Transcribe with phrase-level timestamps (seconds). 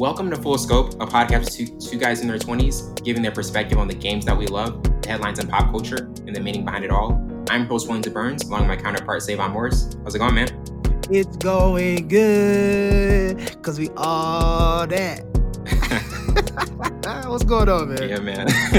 [0.00, 3.76] Welcome to Full Scope, a podcast to two guys in their 20s giving their perspective
[3.76, 6.86] on the games that we love, the headlines and pop culture, and the meaning behind
[6.86, 7.22] it all.
[7.50, 9.94] I'm host Wellington Burns, along with my counterpart Savon Morris.
[10.02, 10.48] How's it going, man?
[11.10, 15.20] It's going good, because we all that.
[17.28, 18.08] What's going on, man?
[18.08, 18.46] Yeah, man.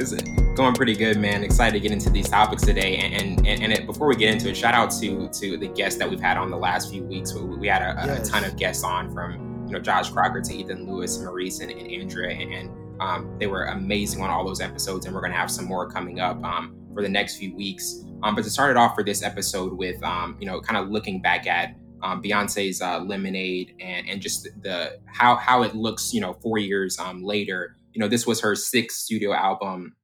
[0.00, 0.12] it's
[0.56, 1.44] going pretty good, man.
[1.44, 2.96] Excited to get into these topics today.
[2.96, 6.00] And and, and it, before we get into it, shout out to to the guests
[6.00, 7.32] that we've had on the last few weeks.
[7.32, 8.28] We, we had a, yes.
[8.28, 11.70] a, ton of guests on from you know Josh Crocker to Ethan Lewis, Maurice, and,
[11.70, 15.04] and Andrea, and um, they were amazing on all those episodes.
[15.04, 18.02] And we're gonna have some more coming up um, for the next few weeks.
[18.22, 20.88] Um, but to start it off for this episode with um, you know kind of
[20.90, 26.14] looking back at um, Beyonce's uh, Lemonade and and just the how how it looks
[26.14, 27.76] you know four years um, later.
[27.92, 29.96] You know this was her sixth studio album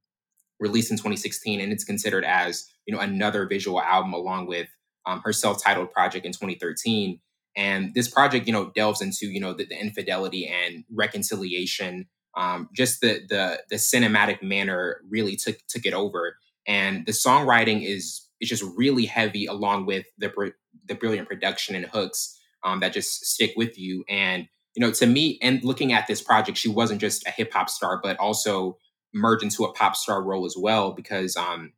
[0.59, 4.67] released in 2016, and it's considered as you know another visual album along with
[5.07, 7.19] um, her self-titled project in 2013.
[7.55, 12.07] And this project, you know, delves into you know the, the infidelity and reconciliation.
[12.35, 17.85] Um, just the the the cinematic manner really took took it over, and the songwriting
[17.85, 20.53] is is just really heavy, along with the
[20.87, 24.03] the brilliant production and hooks um, that just stick with you.
[24.09, 27.53] And you know, to me, and looking at this project, she wasn't just a hip
[27.53, 28.77] hop star, but also
[29.13, 31.71] merge into a pop star role as well because um,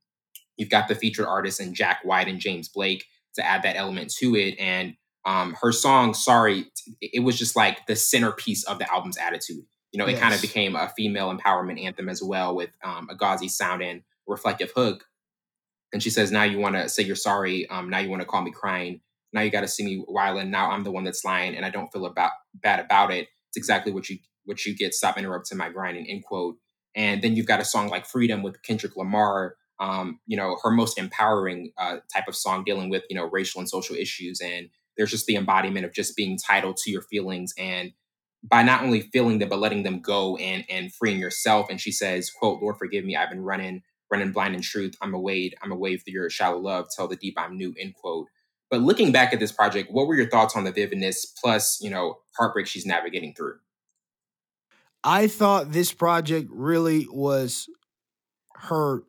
[0.57, 4.11] you've got the featured artists and Jack White and James Blake to add that element
[4.17, 4.55] to it.
[4.59, 4.95] And
[5.27, 6.65] um, her song "Sorry,"
[7.01, 9.65] it was just like the centerpiece of the album's attitude.
[9.91, 10.17] You know, yes.
[10.17, 13.81] it kind of became a female empowerment anthem as well with um, a gauzy sound
[13.83, 15.05] and reflective hook.
[15.91, 17.69] And she says, "Now you want to say you're sorry.
[17.69, 19.01] Um, now you want to call me crying.
[19.33, 20.49] Now you got to see me whiling.
[20.49, 23.27] Now I'm the one that's lying, and I don't feel about bad about it.
[23.49, 24.93] It's exactly what you what you get.
[24.93, 26.57] Stop interrupting my grinding." End quote.
[26.95, 30.71] And then you've got a song like Freedom with Kendrick Lamar, um, you know, her
[30.71, 34.41] most empowering uh, type of song dealing with, you know, racial and social issues.
[34.41, 37.91] And there's just the embodiment of just being titled to your feelings and
[38.43, 41.67] by not only feeling them, but letting them go and and freeing yourself.
[41.69, 43.15] And she says, quote, Lord, forgive me.
[43.15, 44.95] I've been running, running blind in truth.
[45.01, 45.55] I'm a wade.
[45.61, 46.87] I'm a wave through your shallow love.
[46.95, 48.27] Tell the deep I'm new, end quote.
[48.69, 51.89] But looking back at this project, what were your thoughts on the vividness plus, you
[51.89, 53.55] know, heartbreak she's navigating through?
[55.03, 57.69] I thought this project really was
[58.55, 59.03] her,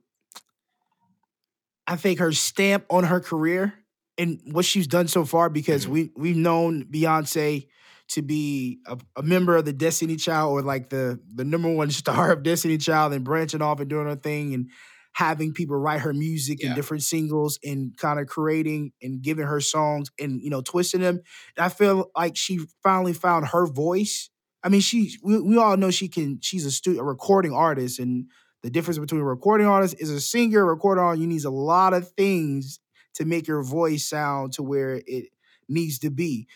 [1.87, 3.75] I think her stamp on her career
[4.19, 5.93] and what she's done so far because mm-hmm.
[5.93, 7.69] we we've known Beyonce
[8.09, 11.91] to be a, a, member of the Destiny Child or like the the number one
[11.93, 14.71] star of Destiny Child and branching off and doing her thing and
[15.13, 16.69] having people write her music yeah.
[16.69, 21.01] and different singles and kind of creating and giving her songs and you know twisting
[21.01, 21.21] them.
[21.57, 24.31] And I feel like she finally found her voice
[24.63, 26.41] I mean, she we, we all know she can.
[26.43, 28.27] She's a stu- a recording artist, and
[28.63, 30.63] the difference between a recording artist is a singer.
[30.63, 32.81] A recording artist, you need a lot of things
[33.15, 35.27] to make your voice sound to where it
[35.69, 36.47] needs to be.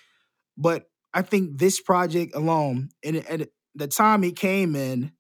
[0.57, 5.13] But I think this project alone, and at the time it came in,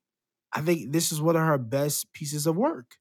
[0.53, 2.97] I think this is one of her best pieces of work.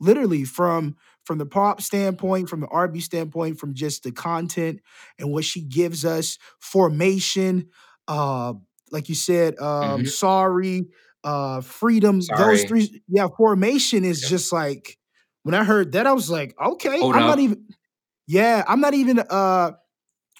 [0.00, 4.80] Literally from from the pop standpoint, from the R&B standpoint, from just the content
[5.18, 7.68] and what she gives us, formation,
[8.06, 8.54] uh,
[8.92, 10.04] like you said, um, mm-hmm.
[10.04, 10.86] sorry,
[11.24, 12.22] uh, freedom.
[12.22, 12.38] Sorry.
[12.38, 14.30] Those three, yeah, formation is yep.
[14.30, 14.98] just like
[15.46, 17.28] when I heard that, I was like, okay, Hold I'm up.
[17.28, 17.68] not even.
[18.26, 19.70] Yeah, I'm not even uh,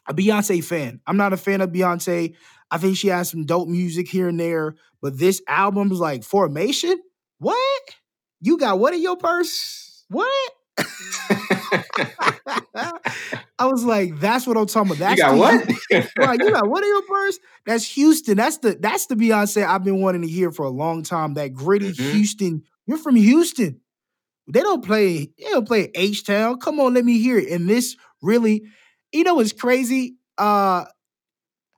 [0.08, 1.00] a Beyonce fan.
[1.06, 2.34] I'm not a fan of Beyonce.
[2.72, 6.24] I think she has some dope music here and there, but this album is like
[6.24, 7.00] formation.
[7.38, 7.82] What?
[8.40, 10.04] You got what in your purse?
[10.08, 10.52] What?
[13.60, 14.98] I was like, that's what I'm talking about.
[14.98, 15.70] That's you got what?
[16.18, 17.38] right, you got what in your purse?
[17.64, 18.38] That's Houston.
[18.38, 21.34] That's the that's the Beyonce I've been wanting to hear for a long time.
[21.34, 22.10] That gritty mm-hmm.
[22.10, 22.64] Houston.
[22.86, 23.82] You're from Houston.
[24.48, 26.58] They don't play, they don't play H Town.
[26.58, 27.50] Come on, let me hear it.
[27.50, 28.62] And this really,
[29.12, 30.16] you know what's crazy?
[30.38, 30.84] Uh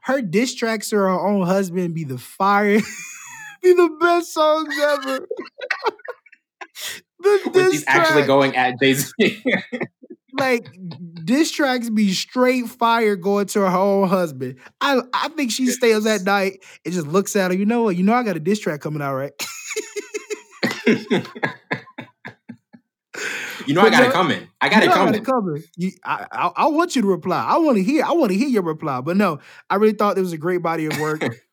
[0.02, 2.78] her diss tracks to her own husband be the fire,
[3.62, 5.26] be the best songs ever.
[7.20, 7.96] the when she's track.
[7.96, 9.12] actually going at Jay Z.
[10.38, 10.66] like
[11.24, 14.56] diss tracks be straight fire going to her own husband.
[14.80, 17.56] I I think she stays that night and just looks at her.
[17.56, 17.96] You know what?
[17.96, 19.32] You know I got a diss track coming out, right?
[23.66, 24.48] You know I got it coming.
[24.60, 25.14] I got you it coming.
[25.14, 25.62] I got it coming.
[25.76, 27.44] You, I, I, I want you to reply.
[27.46, 28.04] I want to hear.
[28.04, 29.00] I want to hear your reply.
[29.00, 29.38] But no,
[29.68, 31.22] I really thought it was a great body of work.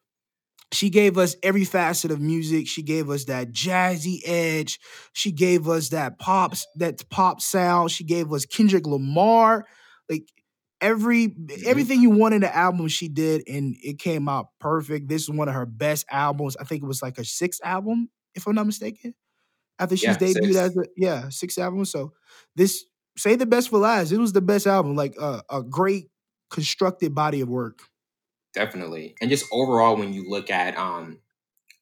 [0.72, 2.68] she gave us every facet of music.
[2.68, 4.80] She gave us that jazzy edge.
[5.14, 7.92] She gave us that pops, that pop sound.
[7.92, 9.66] She gave us Kendrick Lamar.
[10.10, 10.28] Like
[10.82, 11.68] every mm-hmm.
[11.68, 15.08] everything you want in the album, she did, and it came out perfect.
[15.08, 16.58] This is one of her best albums.
[16.58, 19.14] I think it was like her sixth album, if I'm not mistaken.
[19.78, 20.56] After she's yeah, debuted six.
[20.56, 21.86] as a yeah, sixth album.
[21.86, 22.14] So
[22.56, 22.86] this
[23.18, 24.12] say the best for last.
[24.12, 26.10] It was the best album, like uh, a great
[26.50, 27.80] constructed body of work.
[28.54, 29.16] Definitely.
[29.22, 31.20] And just overall, when you look at, um,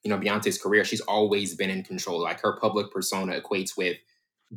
[0.02, 2.20] you know, Beyonce's career, she's always been in control.
[2.20, 3.96] Like her public persona equates with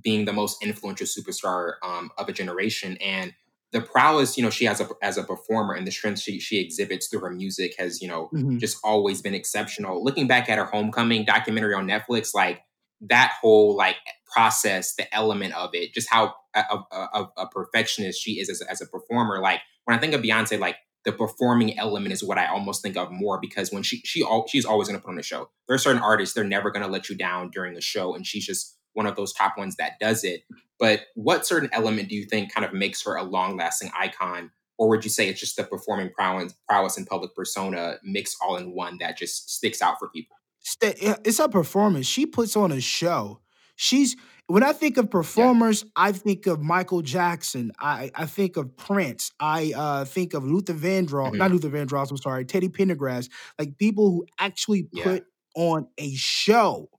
[0.01, 2.97] being the most influential superstar um, of a generation.
[2.97, 3.33] And
[3.71, 6.59] the prowess, you know, she has a, as a performer and the strength she, she
[6.59, 8.57] exhibits through her music has, you know, mm-hmm.
[8.57, 10.03] just always been exceptional.
[10.03, 12.61] Looking back at her homecoming documentary on Netflix, like
[13.01, 13.97] that whole like
[14.31, 18.49] process, the element of it, just how uh, a, a, uh, a perfectionist she is
[18.49, 19.39] as, as a performer.
[19.39, 22.97] Like when I think of Beyonce, like the performing element is what I almost think
[22.97, 25.49] of more because when she she she's always going to put on a show.
[25.67, 28.25] There are certain artists they're never going to let you down during a show, and
[28.25, 30.43] she's just one of those top ones that does it.
[30.79, 34.51] But what certain element do you think kind of makes her a long lasting icon?
[34.77, 38.57] Or would you say it's just the performing prowess, prowess and public persona mixed all
[38.57, 40.36] in one that just sticks out for people?
[40.81, 42.05] It's a performance.
[42.05, 43.41] She puts on a show.
[43.75, 44.15] She's
[44.47, 45.89] when I think of performers, yeah.
[45.97, 47.71] I think of Michael Jackson.
[47.79, 49.33] I, I think of Prince.
[49.39, 51.37] I uh, think of Luther Vandross, mm-hmm.
[51.37, 52.11] not Luther Vandross.
[52.11, 53.29] I'm sorry, Teddy Pendergrass.
[53.59, 55.25] Like people who actually put
[55.55, 55.63] yeah.
[55.63, 56.89] on a show.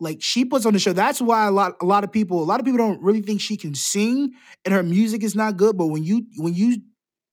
[0.00, 0.92] Like she puts on the show.
[0.92, 3.40] That's why a lot a lot of people a lot of people don't really think
[3.40, 4.32] she can sing
[4.64, 5.76] and her music is not good.
[5.76, 6.76] But when you when you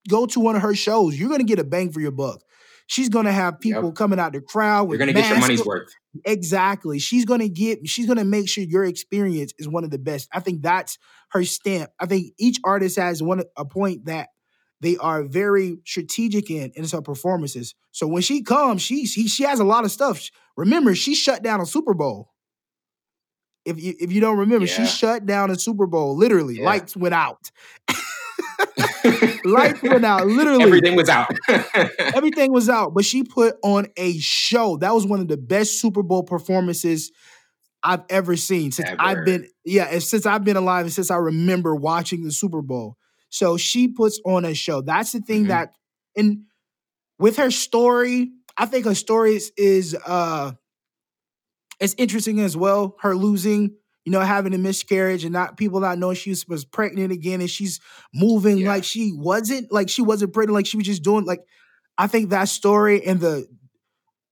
[0.10, 2.42] go to one of her shows, you're gonna get a bang for your buck.
[2.88, 3.96] She's gonna have people yep.
[3.96, 4.90] coming out the crowd.
[4.90, 5.94] You're gonna get your money's worth.
[6.24, 7.00] Exactly.
[7.00, 7.88] She's gonna get.
[7.88, 10.30] She's gonna make sure your experience is one of the best.
[10.32, 10.98] I think that's
[11.32, 11.90] her stamp.
[12.00, 14.30] I think each artist has one a point that
[14.82, 17.74] they are very strategic in in her performances.
[17.92, 20.30] So when she comes, she she she has a lot of stuff.
[20.56, 22.34] Remember, she shut down a Super Bowl.
[23.66, 24.74] If you if you don't remember, yeah.
[24.74, 26.16] she shut down a Super Bowl.
[26.16, 26.66] Literally, yeah.
[26.66, 27.50] lights went out.
[29.46, 30.28] Lights went out.
[30.28, 31.32] Literally, everything was out.
[32.00, 32.94] everything was out.
[32.94, 34.78] But she put on a show.
[34.78, 37.12] That was one of the best Super Bowl performances
[37.84, 39.02] I've ever seen since ever.
[39.02, 42.98] I've been yeah, since I've been alive and since I remember watching the Super Bowl.
[43.30, 44.82] So she puts on a show.
[44.82, 45.50] That's the thing mm-hmm.
[45.50, 45.74] that
[46.16, 46.44] and
[47.20, 50.54] with her story, I think her story is, is uh
[51.80, 52.96] it's interesting as well.
[53.02, 53.76] Her losing
[54.06, 57.42] you know, having a miscarriage and not people not knowing she was, was pregnant again
[57.42, 57.80] and she's
[58.14, 58.70] moving yeah.
[58.70, 61.42] like she wasn't, like she wasn't pregnant, like she was just doing like
[61.98, 63.48] I think that story and the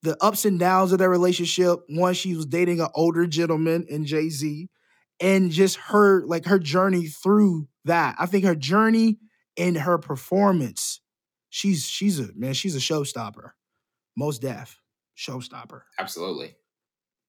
[0.02, 1.80] the ups and downs of their relationship.
[1.88, 4.70] One, she was dating an older gentleman in Jay-Z,
[5.20, 8.16] and just her like her journey through that.
[8.20, 9.20] I think her journey
[9.58, 11.00] and her performance,
[11.50, 13.52] she's she's a man, she's a showstopper.
[14.16, 14.80] Most deaf
[15.18, 15.82] showstopper.
[15.98, 16.56] Absolutely.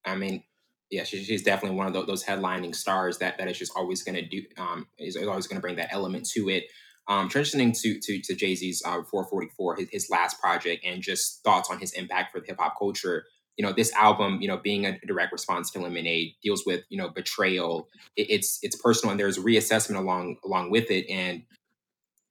[0.05, 0.43] I mean,
[0.91, 4.03] yeah, she, she's definitely one of those, those headlining stars that that is just always
[4.03, 6.65] going to do um, is always going to bring that element to it.
[7.07, 11.43] Um, transitioning to to, to Jay Z's uh, 4:44, his, his last project, and just
[11.43, 13.25] thoughts on his impact for the hip hop culture.
[13.57, 16.97] You know, this album, you know, being a direct response to Lemonade, deals with you
[16.97, 17.87] know betrayal.
[18.15, 21.09] It, it's it's personal, and there's reassessment along along with it.
[21.09, 21.43] And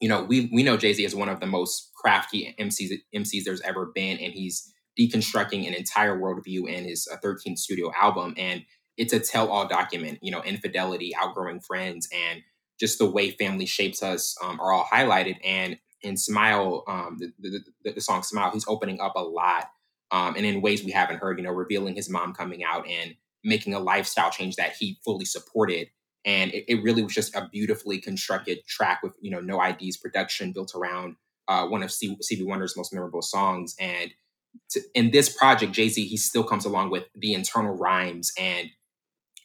[0.00, 3.44] you know, we we know Jay Z is one of the most crafty MCs MCs
[3.44, 8.34] there's ever been, and he's deconstructing an entire worldview in his uh, 13th studio album.
[8.36, 8.64] And
[8.96, 12.42] it's a tell all document, you know, infidelity, outgrowing friends, and
[12.78, 15.36] just the way family shapes us um, are all highlighted.
[15.44, 19.70] And in Smile, um, the, the, the, song Smile, he's opening up a lot
[20.14, 23.16] um, and in ways we haven't heard, you know, revealing his mom coming out and
[23.42, 25.88] making a lifestyle change that he fully supported.
[26.24, 29.96] And it, it really was just a beautifully constructed track with, you know, No I.D.'s
[29.96, 31.16] production built around
[31.48, 33.74] uh, one of Stevie Wonder's most memorable songs.
[33.80, 34.12] And
[34.70, 38.70] to, in this project, Jay Z, he still comes along with the internal rhymes and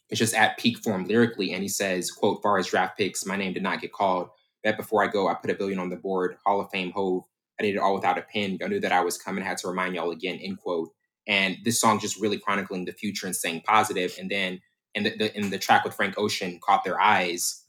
[0.09, 1.53] it's just at peak form lyrically.
[1.53, 4.29] And he says, quote, far as draft picks, my name did not get called.
[4.63, 6.37] Bet before I go, I put a billion on the board.
[6.45, 7.23] Hall of Fame Hove.
[7.59, 8.57] I did it all without a pen.
[8.59, 10.89] Y'all knew that I was coming, had to remind y'all again, end quote.
[11.27, 14.15] And this song just really chronicling the future and saying positive.
[14.19, 14.61] And then
[14.95, 17.63] in the, the in the track with Frank Ocean, Caught Their Eyes,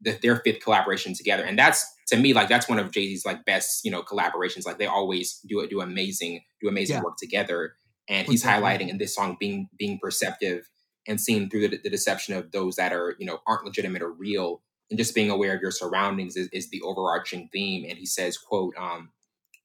[0.00, 1.44] the, their fifth collaboration together.
[1.44, 4.66] And that's to me, like that's one of Jay Z's like best, you know, collaborations.
[4.66, 7.02] Like they always do it, do amazing, do amazing yeah.
[7.02, 7.74] work together.
[8.08, 10.68] And he's highlighting in this song being being perceptive
[11.08, 14.12] and seeing through the, the, deception of those that are, you know, aren't legitimate or
[14.12, 17.86] real, and just being aware of your surroundings is, is the overarching theme.
[17.88, 19.10] And he says, "quote um,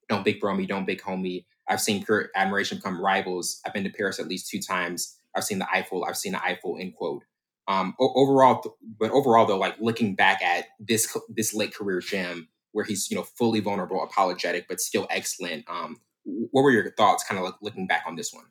[0.07, 1.45] Don't big bro me, don't big homie.
[1.67, 3.59] I've seen pure admiration come rivals.
[3.65, 5.17] I've been to Paris at least two times.
[5.35, 6.05] I've seen the Eiffel.
[6.05, 7.23] I've seen the Eiffel." End quote.
[7.67, 12.85] Um, overall, but overall though, like looking back at this this late career gem where
[12.85, 15.65] he's you know fully vulnerable, apologetic, but still excellent.
[15.67, 18.45] Um, what were your thoughts, kind of like looking back on this one?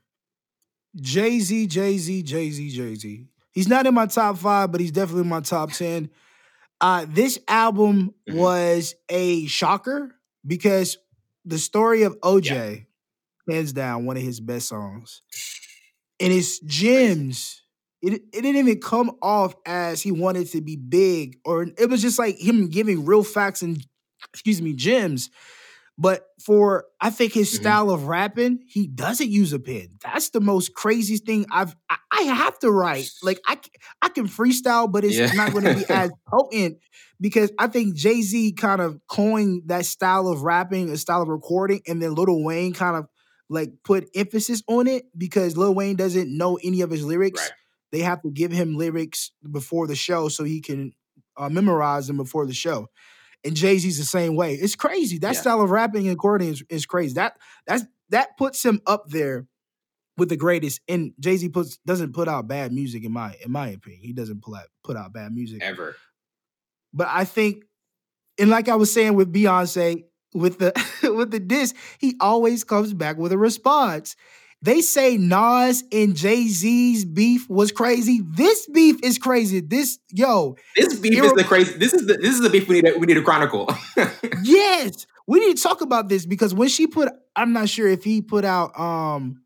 [0.97, 3.27] Jay Z, Jay Z, Jay Z, Jay Z.
[3.53, 6.11] He's not in my top five, but he's definitely in my top ten.
[6.81, 8.39] Uh, this album mm-hmm.
[8.39, 10.15] was a shocker
[10.47, 10.99] because
[11.47, 12.51] the story of OJ,
[13.49, 13.55] yeah.
[13.55, 15.23] hands down, one of his best songs,
[16.21, 17.63] and it's gems
[18.07, 22.03] it, it didn't even come off as he wanted to be big, or it was
[22.03, 23.85] just like him giving real facts and
[24.33, 25.31] excuse me, gems.
[25.99, 27.63] But for I think his mm-hmm.
[27.63, 29.89] style of rapping, he doesn't use a pen.
[30.05, 31.75] That's the most craziest thing I've.
[31.89, 33.59] I, I have to write like I
[34.03, 35.33] I can freestyle, but it's yeah.
[35.33, 36.79] not going to be as potent
[37.19, 41.29] because I think Jay Z kind of coined that style of rapping, a style of
[41.29, 43.09] recording, and then Lil Wayne kind of
[43.49, 47.41] like put emphasis on it because Lil Wayne doesn't know any of his lyrics.
[47.41, 47.51] Right.
[47.97, 50.93] They have to give him lyrics before the show so he can
[51.35, 52.91] uh, memorize them before the show.
[53.43, 54.53] And Jay Z's the same way.
[54.53, 55.19] It's crazy.
[55.19, 55.41] That yeah.
[55.41, 57.15] style of rapping and recording is, is crazy.
[57.15, 59.47] That that's that puts him up there
[60.19, 60.83] with the greatest.
[60.87, 64.03] And Jay Z puts doesn't put out bad music in my in my opinion.
[64.03, 65.97] He doesn't pull out put out bad music ever.
[66.93, 67.65] But I think,
[68.39, 70.75] and like I was saying with Beyonce, with the
[71.17, 74.17] with the disc, he always comes back with a response.
[74.63, 78.23] They say Nas and Jay Z's beef was crazy.
[78.25, 79.61] This beef is crazy.
[79.61, 81.79] This yo, this beef is the crazy.
[81.79, 82.91] This is the this is the beef we need.
[82.93, 83.69] To, we need to chronicle.
[84.43, 88.03] yes, we need to talk about this because when she put, I'm not sure if
[88.03, 88.79] he put out.
[88.79, 89.43] um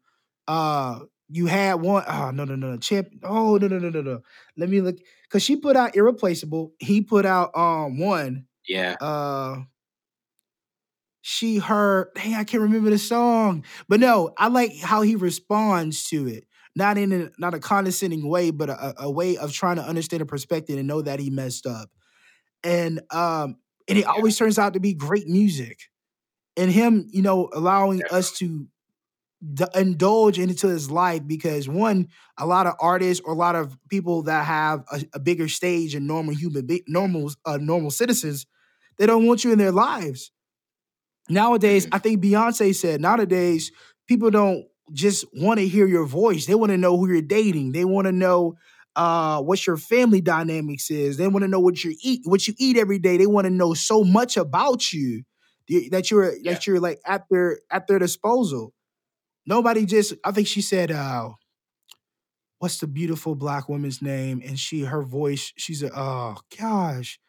[0.49, 2.05] uh You had one.
[2.09, 3.09] Oh no no no no champ.
[3.23, 4.21] Oh no no no no no.
[4.57, 6.73] Let me look because she put out irreplaceable.
[6.79, 8.47] He put out um one.
[8.67, 8.95] Yeah.
[9.01, 9.63] Uh
[11.23, 13.65] she heard, hey, I can't remember the song.
[13.89, 16.45] But no, I like how he responds to it.
[16.77, 20.23] Not in a, not a condescending way, but a, a way of trying to understand
[20.23, 21.91] a perspective and know that he messed up.
[22.63, 23.57] And um,
[23.89, 25.81] and it always turns out to be great music.
[26.57, 28.69] And him, you know, allowing us to
[29.53, 32.09] d- indulge into his life because one,
[32.39, 35.95] a lot of artists or a lot of people that have a, a bigger stage
[35.95, 38.47] and normal human, be- normal, uh, normal citizens,
[38.99, 40.31] they don't want you in their lives.
[41.31, 41.89] Nowadays.
[41.93, 43.73] I think Beyonce said nowadays
[44.07, 46.47] people don't just want to hear your voice.
[46.47, 47.73] They want to know who you're dating.
[47.73, 48.57] They want to know
[48.97, 51.17] uh, what your family dynamics is.
[51.17, 53.17] They want to know what you eat, what you eat every day.
[53.17, 55.23] They want to know so much about you
[55.91, 56.53] that you're yeah.
[56.53, 58.73] that you're like at their at their disposal.
[59.47, 60.15] Nobody just.
[60.25, 61.31] I think she said, uh,
[62.59, 65.91] "What's the beautiful black woman's name?" And she, her voice, she's a.
[65.97, 67.21] Oh gosh,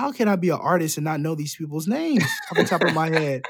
[0.00, 2.82] how can I be an artist and not know these people's names off the top
[2.82, 3.42] of my head?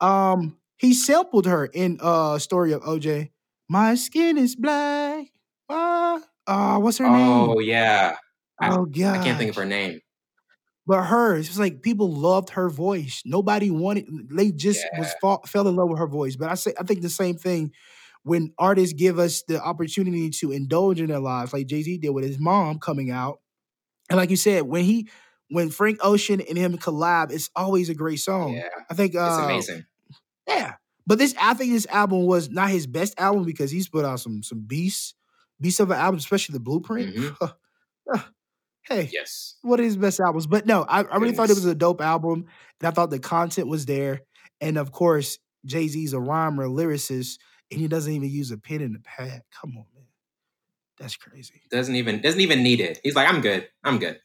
[0.00, 3.30] Um, he sampled her in uh story of OJ.
[3.68, 5.26] My skin is black.
[5.68, 7.50] Uh, uh, what's her oh, name?
[7.50, 8.16] Oh yeah.
[8.62, 9.18] oh god.
[9.18, 10.00] I can't think of her name.
[10.86, 13.22] But hers, it's like people loved her voice.
[13.26, 14.06] Nobody wanted.
[14.30, 15.00] They just yeah.
[15.00, 16.36] was fall, fell in love with her voice.
[16.36, 17.72] But I say, I think the same thing
[18.22, 22.10] when artists give us the opportunity to indulge in their lives, like Jay Z did
[22.10, 23.40] with his mom coming out.
[24.08, 25.08] And like you said, when he
[25.50, 28.54] when Frank Ocean and him collab, it's always a great song.
[28.54, 29.84] Yeah, I think uh, it's amazing.
[30.46, 30.74] Yeah,
[31.06, 34.20] but this I think this album was not his best album because he's put out
[34.20, 35.14] some some beasts,
[35.60, 37.16] beasts of an album, especially the Blueprint.
[37.16, 38.14] Mm-hmm.
[38.82, 40.46] hey, yes, what are his best albums?
[40.46, 42.46] But no, I, I really thought it was a dope album,
[42.80, 44.22] and I thought the content was there,
[44.60, 47.38] and of course Jay Z's a rhymer, lyricist,
[47.70, 49.42] and he doesn't even use a pen and a pad.
[49.50, 50.06] Come on, man,
[50.98, 51.62] that's crazy.
[51.70, 53.00] Doesn't even doesn't even need it.
[53.02, 53.68] He's like, I'm good.
[53.82, 54.20] I'm good.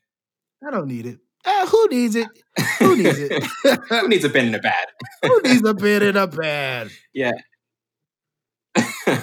[0.66, 1.20] I don't need it.
[1.46, 2.28] Uh, who needs it?
[2.80, 3.44] Who needs it?
[3.90, 4.88] who needs a pen in a pad?
[5.24, 6.90] who needs a pen in a pad?
[7.14, 7.34] Yeah.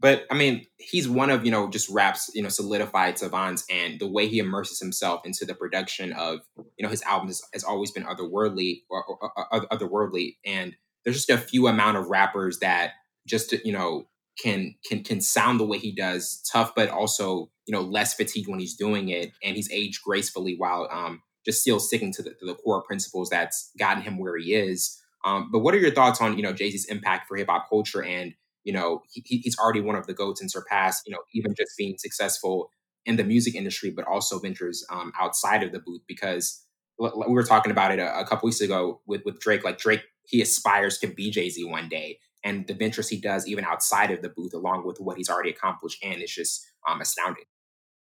[0.00, 4.00] but I mean, he's one of you know just raps you know solidified savants, and
[4.00, 6.40] the way he immerses himself into the production of
[6.76, 10.36] you know his albums has, has always been otherworldly or, or, or, otherworldly.
[10.44, 10.74] And
[11.04, 12.92] there's just a few amount of rappers that
[13.26, 14.08] just you know
[14.42, 18.48] can can can sound the way he does, tough but also you know less fatigued
[18.48, 22.30] when he's doing it, and he's aged gracefully while um, just still sticking to the,
[22.30, 25.00] to the core principles that's gotten him where he is.
[25.24, 27.68] Um, but what are your thoughts on you know Jay Z's impact for hip hop
[27.68, 31.20] culture and you know he, he's already one of the goats and surpassed you know
[31.34, 32.70] even just being successful
[33.06, 36.64] in the music industry, but also ventures um, outside of the booth because
[36.98, 39.64] we were talking about it a, a couple weeks ago with with Drake.
[39.64, 43.48] Like Drake, he aspires to be Jay Z one day, and the ventures he does
[43.48, 47.00] even outside of the booth, along with what he's already accomplished, and it's just um,
[47.00, 47.44] astounding.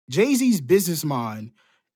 [0.08, 1.52] Jay Z's business mind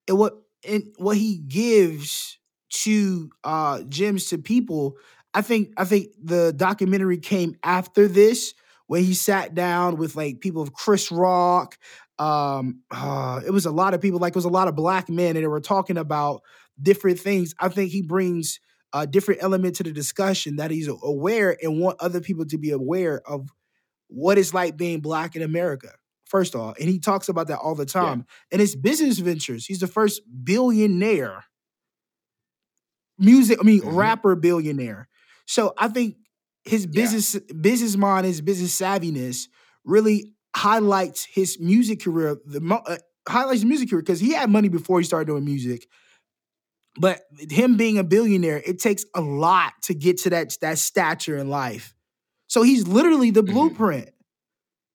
[0.07, 0.33] and what
[0.67, 2.37] and what he gives
[2.69, 4.97] to uh gems to people.
[5.33, 8.53] I think I think the documentary came after this,
[8.87, 11.77] where he sat down with like people of Chris Rock.
[12.19, 15.09] Um, uh, it was a lot of people, like it was a lot of black
[15.09, 16.41] men, and they were talking about
[16.79, 17.55] different things.
[17.59, 18.59] I think he brings
[18.93, 22.71] a different element to the discussion that he's aware and want other people to be
[22.71, 23.49] aware of
[24.07, 25.89] what it's like being black in America.
[26.25, 28.19] First off, and he talks about that all the time.
[28.19, 28.53] Yeah.
[28.53, 31.43] And his business ventures, he's the first billionaire
[33.17, 33.95] music, I mean, mm-hmm.
[33.95, 35.07] rapper billionaire.
[35.45, 36.15] So I think
[36.63, 37.55] his business yeah.
[37.59, 39.47] business mind, his business savviness
[39.83, 42.37] really highlights his music career.
[42.45, 42.97] The uh,
[43.27, 45.87] highlights his music career because he had money before he started doing music,
[46.99, 51.37] but him being a billionaire, it takes a lot to get to that that stature
[51.37, 51.93] in life.
[52.47, 53.53] So he's literally the mm-hmm.
[53.53, 54.09] blueprint.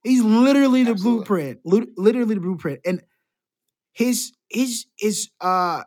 [0.05, 1.55] He's literally the Absolutely.
[1.65, 1.97] blueprint.
[1.99, 2.81] Literally the blueprint.
[2.85, 3.03] And
[3.93, 5.83] his his his uh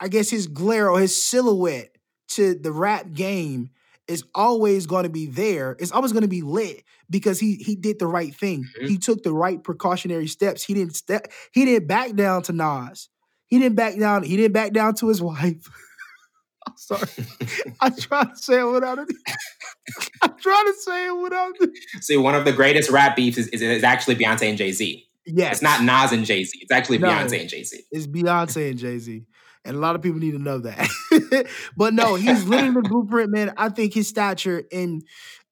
[0.00, 1.96] I guess his glare or his silhouette
[2.30, 3.70] to the rap game
[4.06, 5.76] is always going to be there.
[5.78, 8.64] It's always going to be lit because he he did the right thing.
[8.64, 8.88] Mm-hmm.
[8.88, 10.64] He took the right precautionary steps.
[10.64, 11.30] He didn't step.
[11.52, 13.08] He didn't back down to Nas.
[13.48, 14.22] He didn't back down.
[14.22, 15.68] He didn't back down to his wife.
[16.66, 17.08] I'm sorry.
[17.80, 19.08] I try to say it without it.
[20.22, 21.70] I try to say it without it.
[22.00, 25.06] See, one of the greatest rap beefs is, is, is actually Beyonce and Jay Z.
[25.24, 25.54] Yes.
[25.54, 26.58] It's not Nas and Jay Z.
[26.60, 27.80] It's actually no, Beyonce and Jay Z.
[27.90, 29.24] It's Beyonce and Jay Z.
[29.64, 31.46] And a lot of people need to know that.
[31.76, 33.52] but no, he's literally the blueprint, man.
[33.56, 35.02] I think his stature and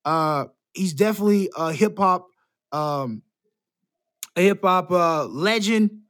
[0.04, 2.28] uh he's definitely a hip hop
[2.72, 3.22] um
[4.36, 6.02] a hip hop uh legend.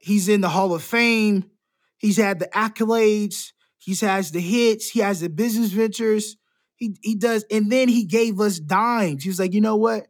[0.00, 1.50] He's in the Hall of Fame.
[1.98, 3.52] He's had the accolades.
[3.78, 4.90] He has the hits.
[4.90, 6.36] He has the business ventures.
[6.76, 9.22] He he does, and then he gave us dimes.
[9.22, 10.06] He was like, you know what?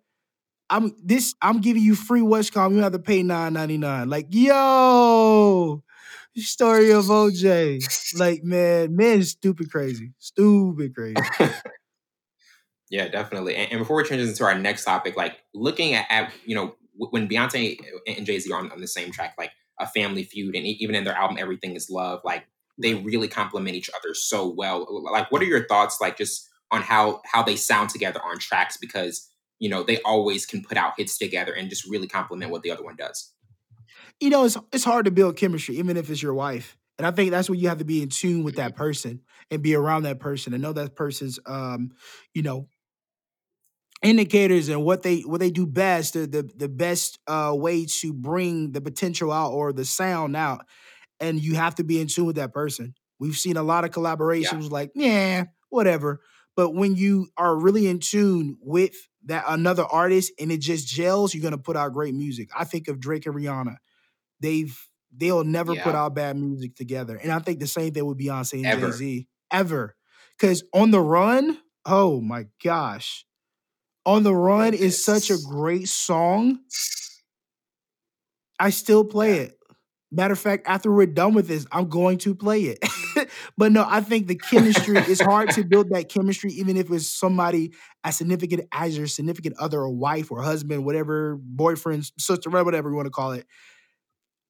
[0.71, 1.35] I'm this.
[1.43, 2.75] I'm giving you free Westcom.
[2.75, 4.09] You have to pay nine ninety nine.
[4.09, 5.83] Like, yo,
[6.37, 8.19] story of OJ.
[8.19, 10.13] like, man, man is stupid crazy.
[10.19, 11.17] Stupid crazy.
[12.91, 13.57] yeah, definitely.
[13.57, 16.77] And, and, before we transition to our next topic, like looking at, at you know
[16.95, 20.55] when Beyonce and Jay Z are on, on the same track, like a family feud,
[20.55, 22.45] and even in their album Everything Is Love, like
[22.79, 24.87] they really complement each other so well.
[25.11, 28.77] Like, what are your thoughts, like just on how how they sound together on tracks?
[28.77, 32.63] Because you know they always can put out hits together and just really complement what
[32.63, 33.33] the other one does
[34.21, 36.77] you know, it's it's hard to build chemistry, even if it's your wife.
[36.99, 39.63] And I think that's where you have to be in tune with that person and
[39.63, 41.93] be around that person and know that person's um,
[42.35, 42.69] you know,
[44.03, 48.13] indicators and what they what they do best, the the, the best uh, way to
[48.13, 50.65] bring the potential out or the sound out.
[51.19, 52.95] And you have to be in tune with that person.
[53.19, 54.69] We've seen a lot of collaborations yeah.
[54.71, 56.21] like, yeah, whatever.
[56.57, 58.95] But when you are really in tune with
[59.27, 62.49] that another artist and it just gels, you're gonna put out great music.
[62.57, 63.77] I think of Drake and Rihanna
[64.41, 64.77] they've
[65.15, 65.85] they'll never yeah.
[65.85, 67.17] put out bad music together.
[67.17, 69.29] And I think the same thing with Beyonce and Jay Z.
[69.51, 69.97] Ever.
[70.39, 73.27] Because on the run, oh my gosh.
[74.11, 76.59] On the Run is such a great song.
[78.59, 79.57] I still play it.
[80.11, 83.31] Matter of fact, after we're done with this, I'm going to play it.
[83.57, 87.07] but no, I think the chemistry is hard to build that chemistry, even if it's
[87.07, 92.91] somebody as significant as your significant other or wife or husband, whatever, boyfriend, sister, whatever
[92.91, 93.47] you want to call it.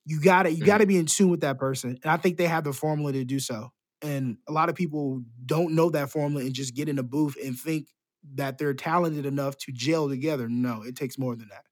[0.06, 0.64] You got to you mm-hmm.
[0.64, 3.12] got to be in tune with that person, and I think they have the formula
[3.12, 3.72] to do so.
[4.00, 7.36] And a lot of people don't know that formula and just get in a booth
[7.44, 7.88] and think
[8.34, 10.48] that they're talented enough to gel together.
[10.48, 11.64] No, it takes more than that.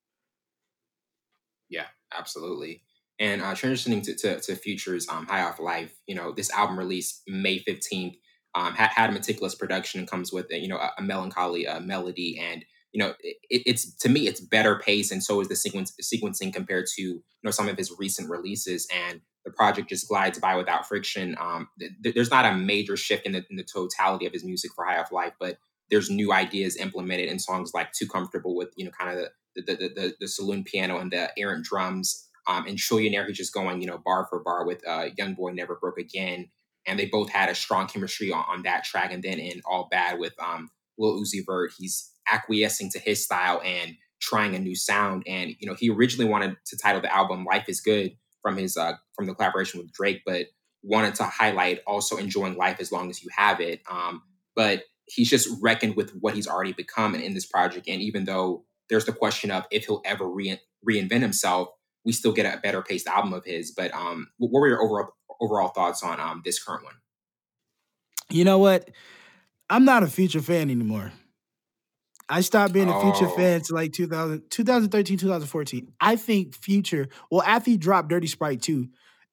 [1.68, 2.82] Yeah, absolutely.
[3.18, 6.78] And uh, transitioning to, to, to Future's um, High Off Life, you know, this album
[6.78, 8.16] released May 15th,
[8.54, 12.38] um, had, had a meticulous production comes with, you know, a, a melancholy uh, melody
[12.40, 15.92] and you know, it, it's to me it's better pace, and so is the sequence
[16.02, 18.88] sequencing compared to you know some of his recent releases.
[19.08, 21.36] And the project just glides by without friction.
[21.40, 24.72] Um, th- there's not a major shift in the, in the totality of his music
[24.74, 25.58] for High Off Life, but
[25.90, 29.62] there's new ideas implemented in songs like "Too Comfortable" with you know kind of the
[29.62, 32.24] the the, the, the saloon piano and the errant drums.
[32.46, 35.76] Um, and Trillionaire, he's just going, you know, bar for bar with uh, YoungBoy Never
[35.76, 36.48] Broke Again.
[36.86, 39.12] And they both had a strong chemistry on, on that track.
[39.12, 43.60] And then in All Bad with um, Lil Uzi Vert, he's acquiescing to his style
[43.62, 45.24] and trying a new sound.
[45.26, 48.76] And you know, he originally wanted to title the album "Life Is Good" from his
[48.76, 50.46] uh, from the collaboration with Drake, but
[50.82, 53.82] wanted to highlight also enjoying life as long as you have it.
[53.90, 54.22] Um,
[54.54, 57.88] but he's just reckoned with what he's already become in this project.
[57.88, 61.68] And even though there's the question of if he'll ever re- reinvent himself,
[62.04, 63.70] we still get a better paced album of his.
[63.70, 66.94] But um, what were your overall overall thoughts on um, this current one?
[68.30, 68.90] You know what?
[69.70, 71.12] I'm not a future fan anymore.
[72.28, 73.36] I stopped being a Future oh.
[73.36, 75.92] fan to like 2000, 2013, 2014.
[76.00, 78.86] I think Future, well, after he dropped Dirty Sprite 2,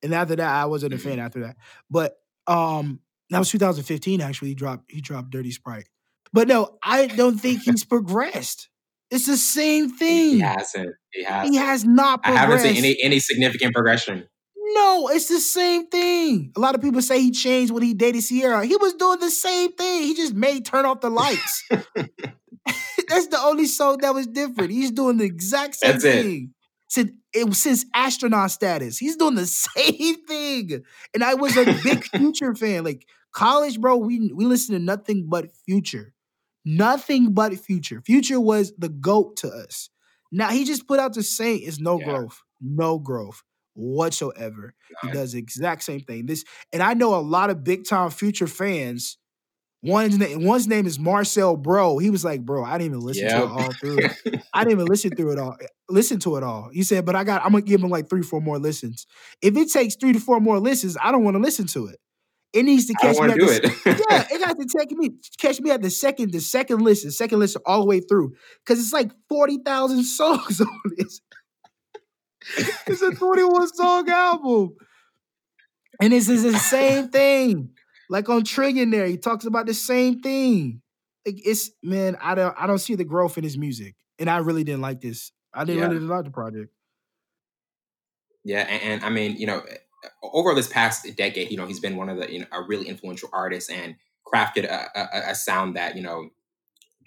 [0.03, 1.21] and after that, I wasn't a fan mm-hmm.
[1.21, 1.57] after that.
[1.89, 2.15] But
[2.47, 4.49] um, that was 2015, actually.
[4.49, 5.89] He dropped he dropped Dirty Sprite.
[6.33, 8.69] But no, I don't think he's progressed.
[9.11, 10.35] It's the same thing.
[10.35, 10.95] He hasn't.
[11.11, 11.53] He hasn't.
[11.53, 12.43] He has not progressed.
[12.43, 14.27] I haven't seen any any significant progression.
[14.57, 16.51] No, it's the same thing.
[16.57, 18.65] A lot of people say he changed when he dated Ciara.
[18.65, 20.03] He was doing the same thing.
[20.03, 21.63] He just made turn off the lights.
[23.07, 24.71] That's the only song that was different.
[24.71, 26.51] He's doing the exact same That's thing.
[26.51, 26.64] It.
[26.87, 30.83] Since it since astronaut status, he's doing the same thing.
[31.13, 32.83] And I was a big Future fan.
[32.83, 36.13] Like college, bro, we we listen to nothing but Future,
[36.63, 38.01] nothing but Future.
[38.01, 39.89] Future was the goat to us.
[40.31, 41.61] Now he just put out the same.
[41.63, 42.05] It's no yeah.
[42.05, 43.43] growth, no growth.
[43.73, 44.73] whatsoever.
[45.01, 46.25] He does the exact same thing.
[46.25, 49.17] This, and I know a lot of big time future fans.
[49.85, 51.99] One's name, one's name is Marcel Bro.
[51.99, 53.37] He was like, bro, I didn't even listen yep.
[53.37, 53.99] to it all through.
[54.53, 55.55] I didn't even listen through it all.
[55.61, 56.69] Eh, listen to it all.
[56.73, 59.05] He said, but I got, I'm gonna give him like three, four more listens.
[59.41, 61.99] If it takes three to four more listens, I don't want to listen to it.
[62.53, 64.05] It needs to catch me at the, it.
[64.09, 67.39] yeah, it got to take me catch me at the second, the second listen, second
[67.39, 68.33] listen all the way through.
[68.65, 71.21] Cause it's like 40,000 songs on this.
[72.87, 74.75] it's a 21 song album.
[76.01, 77.71] And this is the same thing.
[78.09, 80.81] Like on Trillionaire, he talks about the same thing.
[81.25, 83.95] Like it's man, I don't I don't see the growth in his music.
[84.19, 85.31] And I really didn't like this.
[85.53, 85.87] I didn't yeah.
[85.87, 86.71] really like the project.
[88.43, 89.77] Yeah, and, and I mean, you know, eh,
[90.21, 92.87] over this past decade, you know, he's been one of the you know a really
[92.87, 96.29] influential artist and crafted a, a, a sound that you know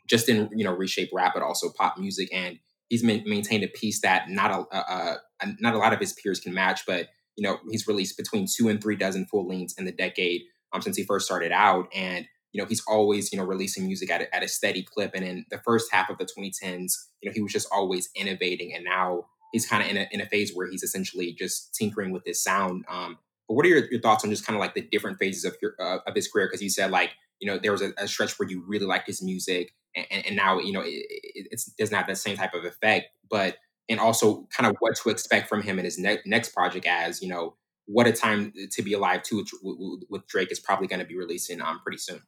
[0.08, 2.58] just in you know reshape rap, but also pop music, and
[2.88, 6.40] he's maintained a piece that not a, a, a, not a lot of his peers
[6.40, 6.84] can match.
[6.86, 10.42] But you know, he's released between two and three dozen full lengths in the decade
[10.72, 14.10] um, since he first started out, and you know he's always you know releasing music
[14.10, 15.12] at a, at a steady clip.
[15.14, 18.74] And in the first half of the 2010s, you know he was just always innovating,
[18.74, 22.10] and now he's kind of in a, in a phase where he's essentially just tinkering
[22.10, 22.84] with his sound.
[22.88, 25.44] Um, but what are your, your thoughts on just kind of like the different phases
[25.44, 26.46] of your uh, of his career?
[26.46, 29.06] Because you said like you know there was a, a, stretch where you really liked
[29.06, 32.64] his music, and, and now you know it, it, doesn't have the same type of
[32.64, 33.06] effect.
[33.30, 33.56] But
[33.88, 37.22] and also kind of what to expect from him in his ne- next project, as
[37.22, 37.56] you know,
[37.88, 41.16] what a time to be alive too with, with Drake is probably going to be
[41.16, 42.20] releasing um pretty soon.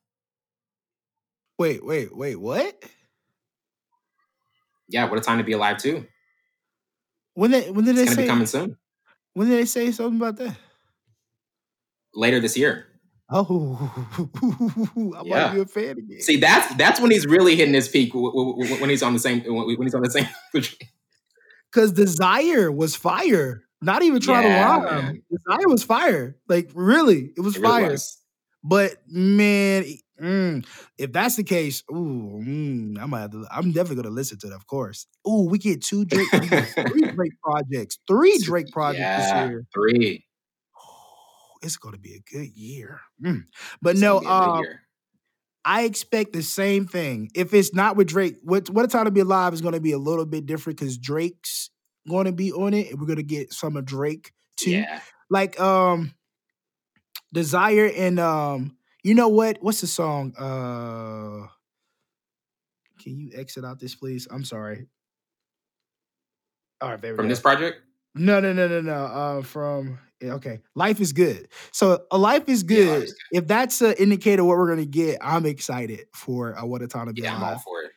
[1.59, 2.83] Wait, wait, wait, what?
[4.89, 6.07] Yeah, what a time to be alive too.
[7.35, 8.77] When they when did it's they say be coming soon?
[9.35, 10.57] When did they say something about that?
[12.15, 12.87] Later this year.
[13.31, 13.79] Oh,
[15.17, 15.47] I yeah.
[15.47, 16.21] might be a fan again.
[16.21, 19.83] See, that's that's when he's really hitting his peak when he's on the same when
[19.83, 20.29] he's on the same.
[21.73, 23.63] Because Desire was fire.
[23.83, 25.13] Not even trying yeah, to lie.
[25.31, 26.37] Desire was fire.
[26.49, 27.83] Like really, it was it fire.
[27.83, 28.19] Really was.
[28.63, 29.85] But man,
[30.21, 30.67] Mm,
[30.99, 34.49] if that's the case, ooh, mm, I might have to, I'm definitely gonna listen to
[34.49, 35.07] it, of course.
[35.27, 39.67] Ooh, we get two Drake, three Drake projects, three Drake projects yeah, this year.
[39.73, 40.25] Three.
[40.79, 43.01] Oh, it's gonna be a good year.
[43.25, 43.45] Mm.
[43.81, 44.65] But it's no, um,
[45.65, 47.31] I expect the same thing.
[47.35, 49.93] If it's not with Drake, what what a time to be alive is gonna be
[49.93, 51.71] a little bit different because Drake's
[52.09, 54.71] gonna be on it, and we're gonna get some of Drake too.
[54.71, 55.01] Yeah.
[55.29, 56.15] Like um
[57.33, 59.59] Desire and um you know what?
[59.61, 60.35] What's the song?
[60.37, 61.47] Uh
[63.03, 64.27] Can you exit out this, please?
[64.31, 64.87] I'm sorry.
[66.83, 67.83] All right, From this project?
[68.15, 68.93] No, no, no, no, no.
[68.93, 71.49] Uh, from okay, life is good.
[71.73, 72.89] So a life is good.
[72.89, 73.11] Yeah, good.
[73.33, 77.07] If that's an indicator what we're gonna get, I'm excited for uh, what a time
[77.07, 77.90] to be yeah, I'm all for it.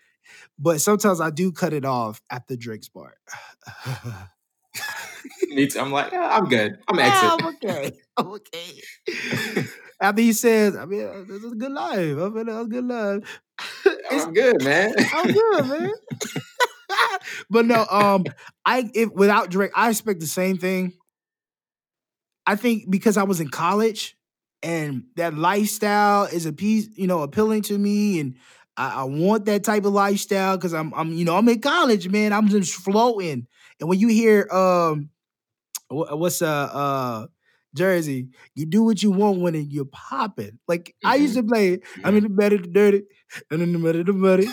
[0.59, 3.17] But sometimes I do cut it off at the Drake's part.
[5.49, 5.79] Me too.
[5.79, 6.77] I'm like, yeah, I'm good.
[6.87, 7.29] I'm exit.
[7.31, 7.91] I'm okay.
[8.17, 9.67] I'm okay
[10.03, 11.97] after he says, I mean, uh, this is a good life.
[11.97, 13.41] I mean, a good life.
[14.11, 14.93] I'm good, man.
[15.13, 15.91] I'm good, man.
[17.49, 18.25] but no, um,
[18.65, 20.93] I if without Drake, I expect the same thing.
[22.45, 24.17] I think because I was in college
[24.61, 28.35] and that lifestyle is a piece, you know, appealing to me, and
[28.75, 32.09] I, I want that type of lifestyle because I'm, I'm, you know, I'm in college,
[32.09, 32.33] man.
[32.33, 33.47] I'm just floating,
[33.79, 35.09] and when you hear, um,
[35.89, 37.27] what's uh, uh
[37.75, 40.59] Jersey, you do what you want when it, you're popping.
[40.67, 41.07] Like mm-hmm.
[41.07, 41.47] I used mm-hmm.
[41.47, 43.03] to play, I'm in the better the dirty,
[43.49, 44.47] and in the better the muddy.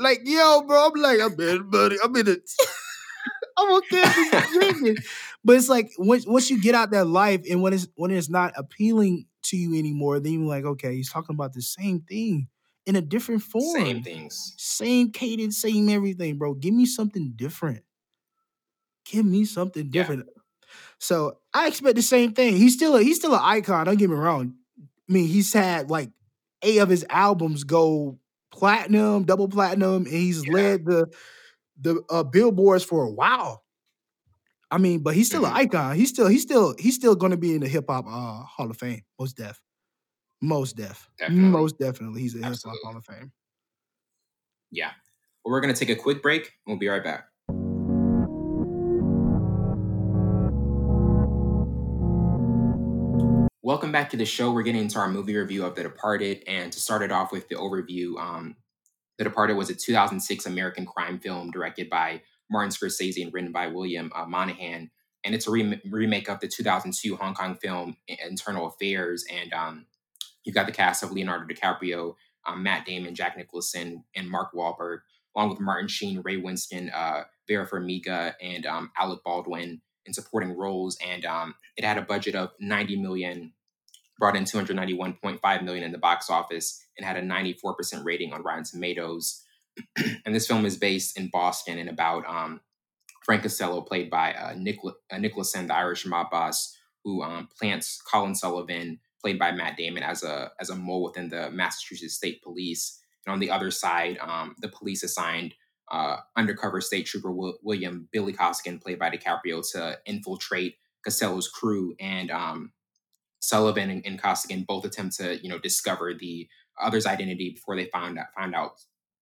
[0.00, 2.40] Like, yo, bro, I'm like, I'm in the muddy, I'm in the
[3.56, 4.96] I'm okay
[5.44, 8.28] But it's like once once you get out that life and when it's when it's
[8.28, 12.48] not appealing to you anymore, then you're like, okay, he's talking about the same thing
[12.86, 13.84] in a different form.
[13.84, 14.54] Same things.
[14.56, 16.54] Same cadence, same everything, bro.
[16.54, 17.82] Give me something different.
[19.04, 20.24] Give me something different.
[20.26, 20.42] Yeah.
[20.98, 22.56] So I expect the same thing.
[22.56, 23.86] He's still a, he's still an icon.
[23.86, 24.54] Don't get me wrong.
[24.78, 26.10] I mean, he's had like
[26.62, 28.18] eight of his albums go
[28.50, 30.52] platinum, double platinum, and he's yeah.
[30.52, 31.12] led the
[31.80, 33.63] the uh, billboards for a while.
[34.70, 35.56] I mean, but he's still mm-hmm.
[35.56, 35.96] an icon.
[35.96, 38.70] He's still he's still he's still going to be in the hip hop uh, Hall
[38.70, 39.02] of Fame.
[39.18, 39.60] Most def,
[40.40, 41.48] most def, definitely.
[41.48, 42.20] most definitely.
[42.22, 43.32] He's in hip hop Hall of Fame.
[44.70, 44.90] Yeah.
[45.44, 46.52] Well, we're going to take a quick break.
[46.66, 47.26] We'll be right back.
[53.62, 54.52] Welcome back to the show.
[54.52, 56.42] We're getting into our movie review of The Departed.
[56.46, 58.56] And to start it off with the overview, um,
[59.16, 62.20] The Departed was a 2006 American crime film directed by
[62.54, 64.90] Martin Scorsese and written by William uh, Monahan.
[65.24, 69.24] And it's a re- remake of the 2002 Hong Kong film Infernal Affairs.
[69.30, 69.86] And um,
[70.44, 72.14] you've got the cast of Leonardo DiCaprio,
[72.46, 74.98] um, Matt Damon, Jack Nicholson, and Mark Wahlberg,
[75.36, 79.80] along with Martin Sheen, Ray Winstone, uh, Vera Farmiga, and um, Alec Baldwin.
[80.06, 83.52] in supporting roles, and um, it had a budget of 90 million,
[84.18, 88.64] brought in 291.5 million in the box office, and had a 94% rating on Rotten
[88.64, 89.42] Tomatoes.
[90.24, 92.60] and this film is based in Boston and about um,
[93.24, 98.00] Frank Costello, played by uh, Nick, uh, Nicholson, the Irish mob boss, who um, plants
[98.02, 102.42] Colin Sullivan, played by Matt Damon, as a as a mole within the Massachusetts State
[102.42, 103.00] Police.
[103.26, 105.54] And on the other side, um, the police assigned
[105.90, 107.32] uh, undercover state trooper
[107.62, 111.94] William Billy Costigan, played by DiCaprio, to infiltrate Costello's crew.
[112.00, 112.72] And um,
[113.40, 116.48] Sullivan and, and, Costigan both attempt to, you know, discover the
[116.80, 118.72] other's identity before they found out, out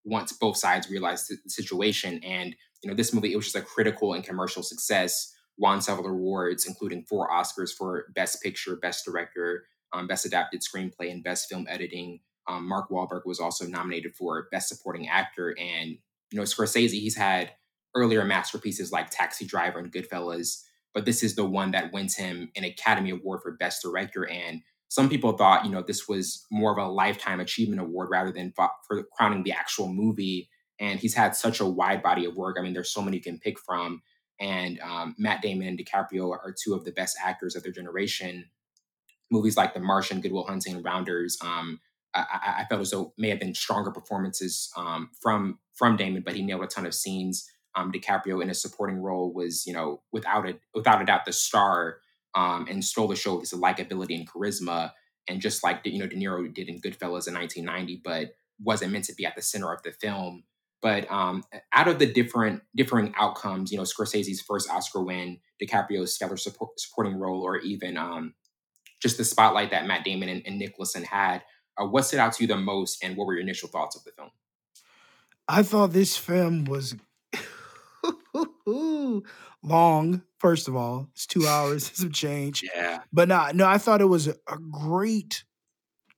[0.05, 2.21] once both sides realized the situation.
[2.23, 5.35] And you know, this movie it was just a critical and commercial success.
[5.59, 11.11] Won several awards, including four Oscars for Best Picture, Best Director, um, Best Adapted Screenplay,
[11.11, 12.21] and Best Film Editing.
[12.49, 15.99] Um, Mark Wahlberg was also nominated for Best Supporting Actor, and
[16.33, 17.53] you know, Scorsese, he's had
[17.95, 20.63] earlier masterpieces like Taxi Driver and Goodfellas,
[20.95, 24.29] but this is the one that wins him an Academy Award for Best Director.
[24.29, 28.31] And some people thought, you know, this was more of a lifetime achievement award rather
[28.31, 30.51] than for crowning the actual movie.
[30.79, 32.59] And he's had such a wide body of work.
[32.59, 34.03] I mean, there's so many you can pick from.
[34.39, 38.51] And um, Matt Damon and DiCaprio are two of the best actors of their generation.
[39.31, 41.81] Movies like The Martian, Good Will Hunting, Rounders, um,
[42.15, 46.35] I, I, felt as though may have been stronger performances um, from from Damon, but
[46.35, 47.51] he nailed a ton of scenes.
[47.75, 51.33] Um, DiCaprio in a supporting role was, you know, without a without a doubt the
[51.33, 52.01] star,
[52.35, 54.93] um, and stole the show with his likability and charisma.
[55.29, 59.05] And just like you know De Niro did in Goodfellas in 1990, but wasn't meant
[59.05, 60.45] to be at the center of the film.
[60.81, 66.15] But um, out of the different differing outcomes, you know, Scorsese's first Oscar win, DiCaprio's
[66.15, 68.35] stellar support, supporting role, or even um,
[69.01, 71.45] just the spotlight that Matt Damon and, and Nicholson had,
[71.81, 74.03] uh, what stood out to you the most, and what were your initial thoughts of
[74.03, 74.31] the film?
[75.47, 76.97] I thought this film was
[79.63, 80.23] long.
[80.39, 82.65] First of all, it's two hours, some change.
[82.75, 84.35] Yeah, but no, no, I thought it was a,
[84.71, 85.45] great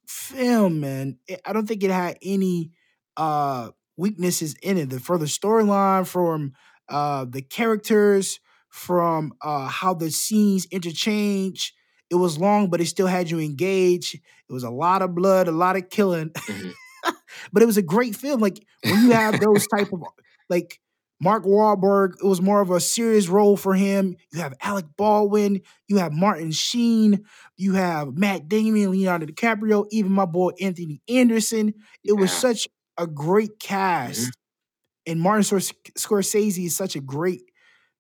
[0.06, 1.18] film, man.
[1.44, 2.72] I don't think it had any
[3.16, 4.90] uh weaknesses in it.
[4.90, 6.52] The further storyline from
[6.88, 11.74] uh the characters, from uh how the scenes interchange
[12.10, 14.14] it was long, but it still had you engaged.
[14.14, 16.30] It was a lot of blood, a lot of killing.
[16.30, 17.10] Mm-hmm.
[17.52, 18.40] but it was a great film.
[18.40, 20.02] Like when you have those type of
[20.48, 20.80] like
[21.20, 24.16] Mark Wahlberg, it was more of a serious role for him.
[24.32, 27.24] You have Alec Baldwin, you have Martin Sheen,
[27.56, 31.68] you have Matt Damon, Leonardo DiCaprio, even my boy Anthony Anderson.
[31.68, 31.74] It
[32.04, 32.20] yeah.
[32.20, 34.20] was such a great cast.
[34.20, 35.12] Mm-hmm.
[35.12, 37.42] And Martin Scorsese is such a great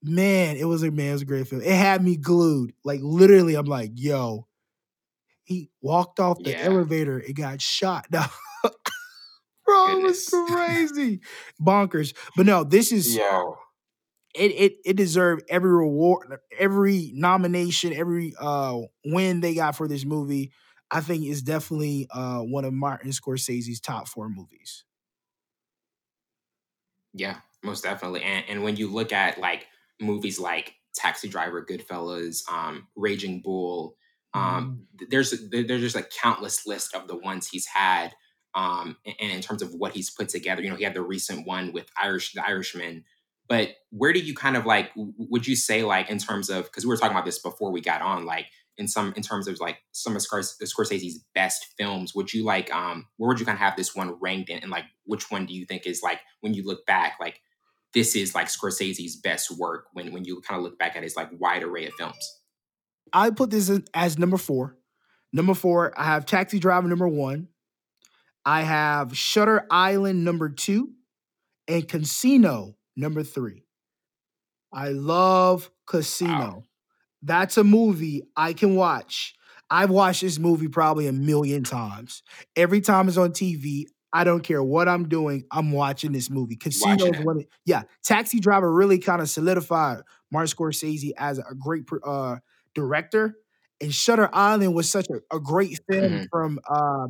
[0.02, 1.62] man, it was a man, it was a great film.
[1.62, 2.72] It had me glued.
[2.84, 4.46] Like literally, I'm like, yo,
[5.44, 6.62] he walked off the yeah.
[6.62, 8.06] elevator and got shot.
[9.66, 10.32] Bro, Goodness.
[10.32, 11.20] it was crazy.
[11.60, 12.14] Bonkers.
[12.36, 13.56] But no, this is yo.
[14.34, 20.04] It it it deserved every reward, every nomination, every uh win they got for this
[20.04, 20.52] movie.
[20.90, 24.84] I think is definitely uh one of Martin Scorsese's top four movies.
[27.12, 28.22] Yeah, most definitely.
[28.22, 29.66] And and when you look at like
[30.00, 33.96] movies like Taxi Driver, Goodfellas, um, Raging Bull.
[34.32, 35.10] Um, mm.
[35.10, 38.14] There's there's just a countless list of the ones he's had,
[38.54, 40.62] um, and in terms of what he's put together.
[40.62, 43.04] You know, he had the recent one with Irish the Irishman.
[43.48, 44.90] But where do you kind of like?
[44.96, 47.80] Would you say like in terms of because we were talking about this before we
[47.80, 48.46] got on, like
[48.78, 53.06] in some in terms of like some of Scorsese's best films, would you like um
[53.16, 55.54] where would you kind of have this one ranked in, and like which one do
[55.54, 57.40] you think is like when you look back like
[57.92, 61.16] this is like Scorsese's best work when when you kind of look back at his
[61.16, 62.40] like wide array of films?
[63.12, 64.76] I put this as number four.
[65.32, 67.48] Number four, I have Taxi Driver number one.
[68.44, 70.90] I have Shutter Island number two,
[71.66, 73.64] and Casino number three.
[74.72, 76.32] I love Casino.
[76.32, 76.62] Wow.
[77.22, 79.34] That's a movie I can watch.
[79.70, 82.22] I've watched this movie probably a million times.
[82.54, 85.44] Every time it's on TV, I don't care what I'm doing.
[85.50, 86.56] I'm watching this movie.
[87.40, 92.36] Of, yeah, Taxi Driver really kind of solidified Martin Scorsese as a great uh,
[92.74, 93.36] director,
[93.80, 96.24] and Shutter Island was such a, a great film mm-hmm.
[96.30, 97.08] from uh,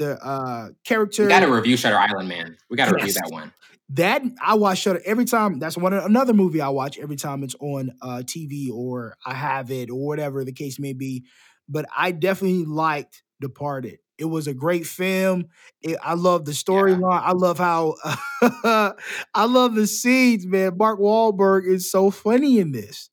[0.00, 1.24] the uh, character.
[1.24, 2.56] We got to review Shutter Island, man.
[2.70, 3.06] We got to yes.
[3.06, 3.52] review that one.
[3.90, 5.58] That I watch Shutter every time.
[5.58, 9.70] That's one another movie I watch every time it's on uh, TV or I have
[9.70, 11.24] it or whatever the case may be.
[11.68, 13.98] But I definitely liked Departed.
[14.18, 15.46] It was a great film.
[15.82, 17.00] It, I love the storyline.
[17.00, 17.20] Yeah.
[17.20, 17.94] I love how
[19.34, 20.76] I love the scenes, man.
[20.76, 23.09] Mark Wahlberg is so funny in this.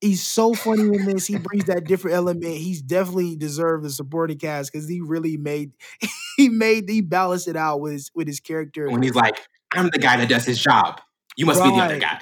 [0.00, 1.26] He's so funny in this.
[1.26, 2.44] He brings that different element.
[2.44, 5.72] He's definitely deserved the supporting cast because he really made
[6.36, 8.88] he made he balanced it out with his with his character.
[8.88, 9.36] When he's like,
[9.72, 11.00] "I'm the guy that does his job.
[11.36, 11.70] You must right.
[11.70, 12.20] be the other guy."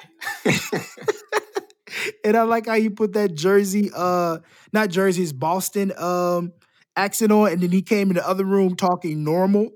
[2.25, 4.39] and I like how you put that Jersey, uh,
[4.73, 6.53] not Jersey's Boston um
[6.97, 9.71] accent on, and then he came in the other room talking normal.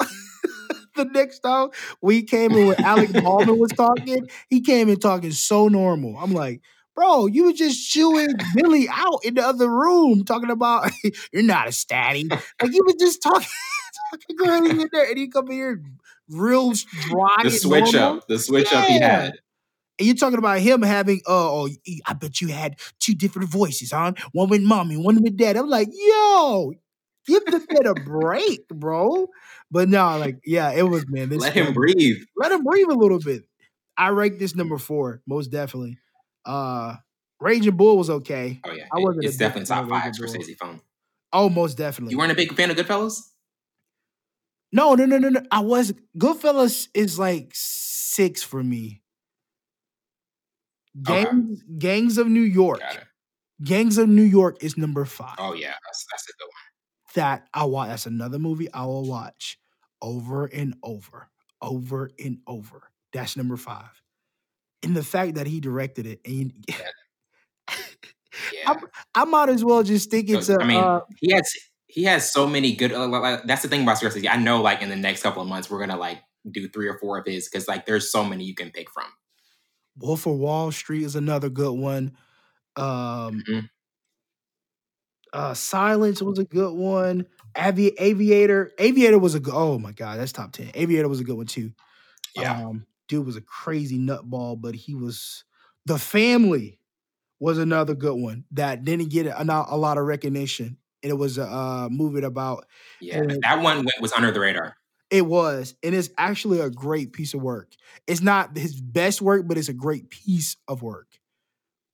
[0.96, 1.68] the next time
[2.00, 6.16] we came in when Alec Baldwin was talking, he came in talking so normal.
[6.18, 6.62] I'm like,
[6.94, 10.90] bro, you were just chewing Billy out in the other room, talking about
[11.32, 12.30] you're not a statty.
[12.30, 13.46] Like you were just talking,
[14.12, 15.82] talking girly in there, and you come here
[16.28, 17.36] real dry.
[17.42, 18.18] The switch normal.
[18.18, 18.78] up, the switch yeah.
[18.78, 19.32] up he had.
[19.98, 21.68] And you're talking about him having, uh, oh,
[22.06, 24.12] I bet you had two different voices, huh?
[24.32, 25.58] One with mommy, one with dad.
[25.58, 26.72] I'm like, yo,
[27.26, 29.28] give the kid a break, bro.
[29.70, 31.28] But no, like, yeah, it was man.
[31.28, 32.22] Let him breathe.
[32.36, 33.44] Let him breathe a little bit.
[33.96, 35.98] I rank this number four, most definitely.
[36.44, 36.96] Uh
[37.40, 38.60] Raging Bull was okay.
[38.64, 39.24] Oh yeah, I wasn't.
[39.24, 40.80] It's definitely top five for Stacey Phone.
[41.32, 42.12] Oh, most definitely.
[42.12, 43.20] You weren't a big fan of Goodfellas?
[44.72, 45.42] No, no, no, no, no.
[45.50, 45.92] I was.
[46.18, 49.02] Goodfellas is like six for me.
[51.02, 51.78] Gangs, okay.
[51.78, 52.82] Gangs of New York.
[53.62, 55.36] Gangs of New York is number five.
[55.38, 57.14] Oh yeah, that's that's a good one.
[57.14, 57.88] That I watch.
[57.88, 59.58] That's another movie I will watch
[60.02, 61.30] over and over,
[61.62, 62.90] over and over.
[63.12, 63.99] That's number five.
[64.82, 66.76] And the fact that he directed it, and yeah.
[68.54, 68.72] yeah.
[68.72, 68.76] I,
[69.14, 70.48] I, might as well just think it's.
[70.48, 71.52] I mean, uh, he has
[71.86, 72.92] he has so many good.
[72.92, 74.28] Uh, like, that's the thing about Scorsese.
[74.30, 76.98] I know, like in the next couple of months, we're gonna like do three or
[76.98, 79.06] four of his because like there's so many you can pick from.
[79.96, 82.16] Wolf of Wall Street is another good one.
[82.76, 83.60] Um, mm-hmm.
[85.32, 87.26] uh, Silence was a good one.
[87.56, 89.54] Avi- Aviator, Aviator was a good.
[89.54, 90.70] Oh my god, that's top ten.
[90.74, 91.72] Aviator was a good one too.
[92.36, 95.44] Yeah, um, dude was a crazy nutball, but he was
[95.84, 96.78] the family
[97.40, 100.78] was another good one that didn't get a, a lot of recognition.
[101.02, 102.66] And it was a uh, movie about.
[103.00, 104.76] Yeah, and, that one was under the radar.
[105.10, 107.72] It was, and it's actually a great piece of work.
[108.06, 111.08] It's not his best work, but it's a great piece of work.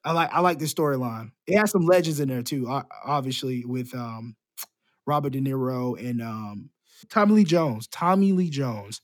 [0.04, 1.30] I like I like the storyline.
[1.46, 2.68] It has some legends in there too,
[3.04, 4.36] obviously with um,
[5.06, 6.70] Robert De Niro and um,
[7.08, 7.86] Tommy Lee Jones.
[7.86, 9.00] Tommy Lee Jones,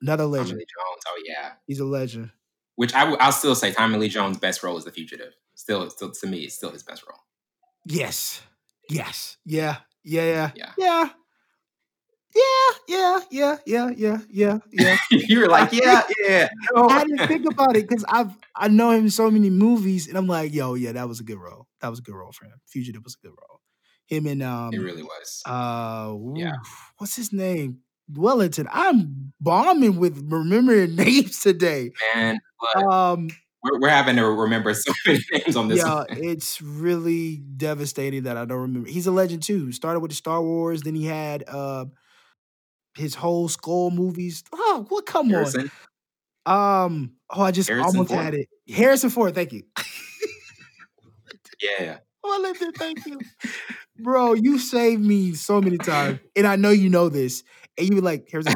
[0.00, 0.48] another legend.
[0.50, 2.30] Tommy Lee Jones, oh yeah, he's a legend.
[2.76, 5.34] Which I w- I'll still say Tommy Lee Jones' best role is The Fugitive.
[5.54, 7.18] Still, still to me, it's still his best role.
[7.84, 8.42] Yes,
[8.88, 10.72] yes, yeah, yeah, yeah, yeah.
[10.78, 11.08] yeah.
[12.34, 14.96] Yeah, yeah, yeah, yeah, yeah, yeah, yeah.
[15.10, 16.48] you were like, yeah, yeah.
[16.76, 20.16] I didn't think about it because I've I know him in so many movies, and
[20.16, 21.66] I'm like, yo, yeah, that was a good role.
[21.80, 22.60] That was a good role for him.
[22.66, 23.60] Fugitive was a good role.
[24.06, 25.42] Him and um, it really was.
[25.44, 26.52] Uh, yeah.
[26.98, 27.80] What's his name?
[28.14, 28.68] Wellington.
[28.72, 31.92] I'm bombing with remembering names today.
[32.14, 32.38] Man,
[32.76, 33.28] um,
[33.62, 35.78] we're, we're, having to remember so many names on this.
[35.78, 36.06] Yeah, one.
[36.10, 38.88] it's really devastating that I don't remember.
[38.88, 39.72] He's a legend too.
[39.72, 41.86] Started with the Star Wars, then he had uh
[42.96, 44.42] his whole skull movies.
[44.52, 45.06] Oh, what?
[45.06, 45.70] Come Harrison.
[46.46, 46.84] on.
[46.84, 47.12] Um.
[47.30, 48.24] Oh, I just Harrison almost Ford.
[48.24, 48.48] had it.
[48.68, 49.34] Harrison Ford.
[49.34, 49.62] Thank you.
[51.60, 51.98] yeah.
[52.24, 53.20] Wellington, thank you,
[53.98, 54.34] bro.
[54.34, 57.42] You saved me so many times, and I know you know this.
[57.78, 58.54] And you were like, "Here's a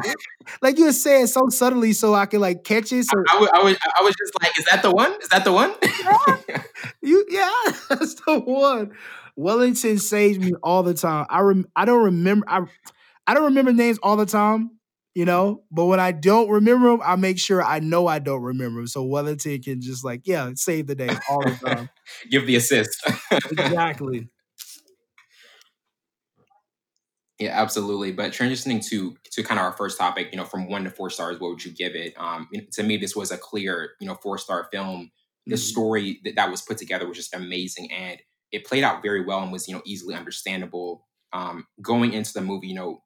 [0.61, 3.59] like you were saying so subtly, so I could like catch it." So I, I,
[3.59, 5.13] I, was, I was just like, "Is that the one?
[5.21, 6.63] Is that the one?" yeah.
[7.01, 7.51] You, yeah,
[7.89, 8.91] that's the one.
[9.35, 11.25] Wellington saves me all the time.
[11.29, 12.45] I rem- I don't remember.
[12.47, 12.65] I
[13.25, 14.71] I don't remember names all the time,
[15.15, 18.41] you know, but when I don't remember them, I make sure I know I don't
[18.41, 18.87] remember them.
[18.87, 21.89] So Wellington can just like, yeah, save the day all the time.
[22.31, 23.01] Give the assist.
[23.31, 24.27] exactly.
[27.43, 28.13] Yeah, absolutely.
[28.13, 31.09] But transitioning to to kind of our first topic, you know, from one to four
[31.09, 32.13] stars, what would you give it?
[32.15, 35.11] Um, to me, this was a clear, you know, four star film.
[35.45, 35.59] The mm-hmm.
[35.59, 38.21] story that, that was put together was just amazing, and
[38.53, 41.05] it played out very well and was, you know, easily understandable.
[41.33, 43.03] Um, going into the movie, you know,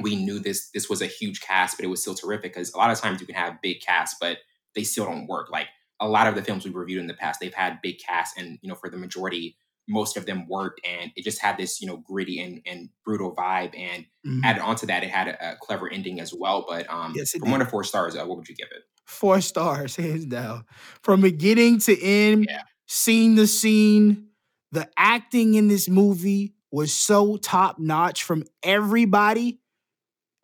[0.00, 2.78] we knew this this was a huge cast, but it was still terrific because a
[2.78, 4.38] lot of times you can have big casts, but
[4.74, 5.50] they still don't work.
[5.50, 5.66] Like
[6.00, 8.58] a lot of the films we've reviewed in the past, they've had big casts, and
[8.62, 11.86] you know, for the majority, most of them worked, and it just had this you
[11.86, 13.78] know gritty and, and brutal vibe.
[13.78, 14.44] And mm-hmm.
[14.44, 16.64] added onto that, it had a, a, clever ending as well.
[16.68, 17.50] But um, yes, from did.
[17.50, 18.82] one to four stars, uh, what would you give it?
[19.04, 20.64] Four stars, hands down,
[21.02, 22.46] from beginning to end.
[22.48, 22.62] Yeah.
[22.90, 24.28] Scene to scene,
[24.72, 29.60] the acting in this movie was so top notch from everybody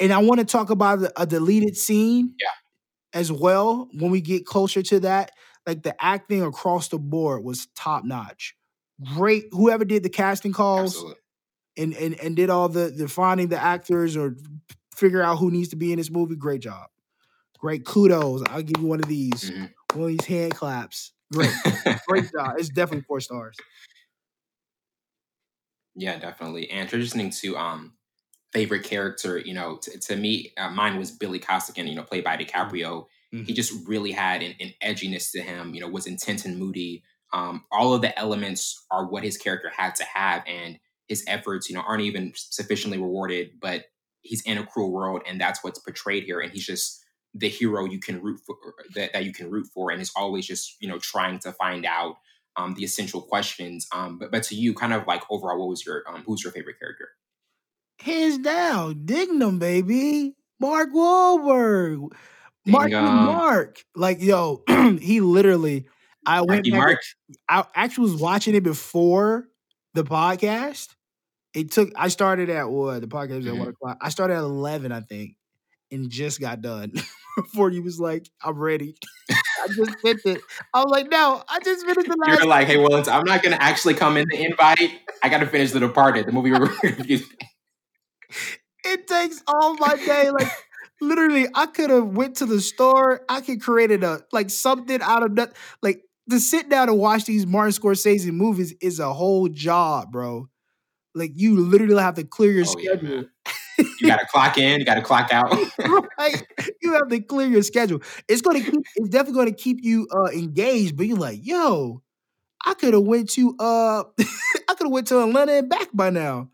[0.00, 2.48] and I want to talk about a deleted scene yeah.
[3.18, 5.30] as well when we get closer to that.
[5.66, 8.54] Like the acting across the board was top notch.
[9.14, 9.46] Great.
[9.52, 11.02] Whoever did the casting calls
[11.76, 14.36] and, and and did all the the finding the actors or
[14.94, 16.86] figure out who needs to be in this movie, great job.
[17.58, 18.42] Great kudos.
[18.48, 19.50] I'll give you one of these.
[19.50, 19.98] Mm-hmm.
[19.98, 21.12] One of these hand claps.
[21.32, 21.50] Great.
[22.08, 22.54] great job.
[22.58, 23.56] It's definitely four stars.
[25.96, 26.70] Yeah, definitely.
[26.70, 27.94] And transitioning to um
[28.52, 32.22] favorite character, you know, t- to me, uh, mine was Billy Costigan, you know, played
[32.22, 33.06] by DiCaprio.
[33.34, 33.42] Mm-hmm.
[33.42, 37.02] He just really had an, an, edginess to him, you know, was intense and moody.
[37.34, 40.78] Um, all of the elements are what his character had to have, and
[41.08, 43.60] his efforts, you know, aren't even sufficiently rewarded.
[43.60, 43.86] But
[44.22, 46.40] he's in a cruel world, and that's what's portrayed here.
[46.40, 47.04] And he's just
[47.34, 48.56] the hero you can root for
[48.94, 51.84] that, that you can root for, and is always just you know trying to find
[51.84, 52.16] out
[52.56, 53.88] um, the essential questions.
[53.92, 56.52] Um, but but to you, kind of like overall, what was your um, who's your
[56.52, 57.08] favorite character?
[57.98, 62.12] Hands down, Dignam, baby, Mark Wahlberg,
[62.64, 63.84] Mark Mark.
[63.96, 64.62] Like yo,
[65.00, 65.86] he literally.
[66.26, 67.00] I went Mark.
[67.48, 69.48] I actually was watching it before
[69.94, 70.88] the podcast.
[71.54, 71.92] It took.
[71.96, 73.60] I started at what the podcast was at mm-hmm.
[73.60, 73.98] one o'clock.
[74.00, 75.36] I started at eleven, I think,
[75.90, 76.92] and just got done
[77.36, 78.96] before he was like, "I'm ready."
[79.30, 80.40] I just finished it.
[80.74, 83.42] I was like, "No, I just finished the last." You're like, "Hey, well, I'm not
[83.42, 84.90] going to actually come in the invite.
[85.22, 87.22] I got to finish The Departed, the movie we're reviewing."
[88.84, 90.50] it takes all my day, like.
[91.00, 93.24] Literally, I could have went to the store.
[93.28, 95.52] I could created a like something out of that.
[95.82, 100.48] Like to sit down and watch these Martin Scorsese movies is a whole job, bro.
[101.14, 103.24] Like you literally have to clear your oh, schedule.
[103.78, 105.52] Yeah, you gotta clock in, you gotta clock out.
[106.18, 106.42] right.
[106.80, 108.02] You have to clear your schedule.
[108.28, 112.02] It's gonna keep it's definitely gonna keep you uh engaged, but you're like, yo,
[112.64, 116.10] I could have went to uh I could have went to Atlanta and back by
[116.10, 116.50] now.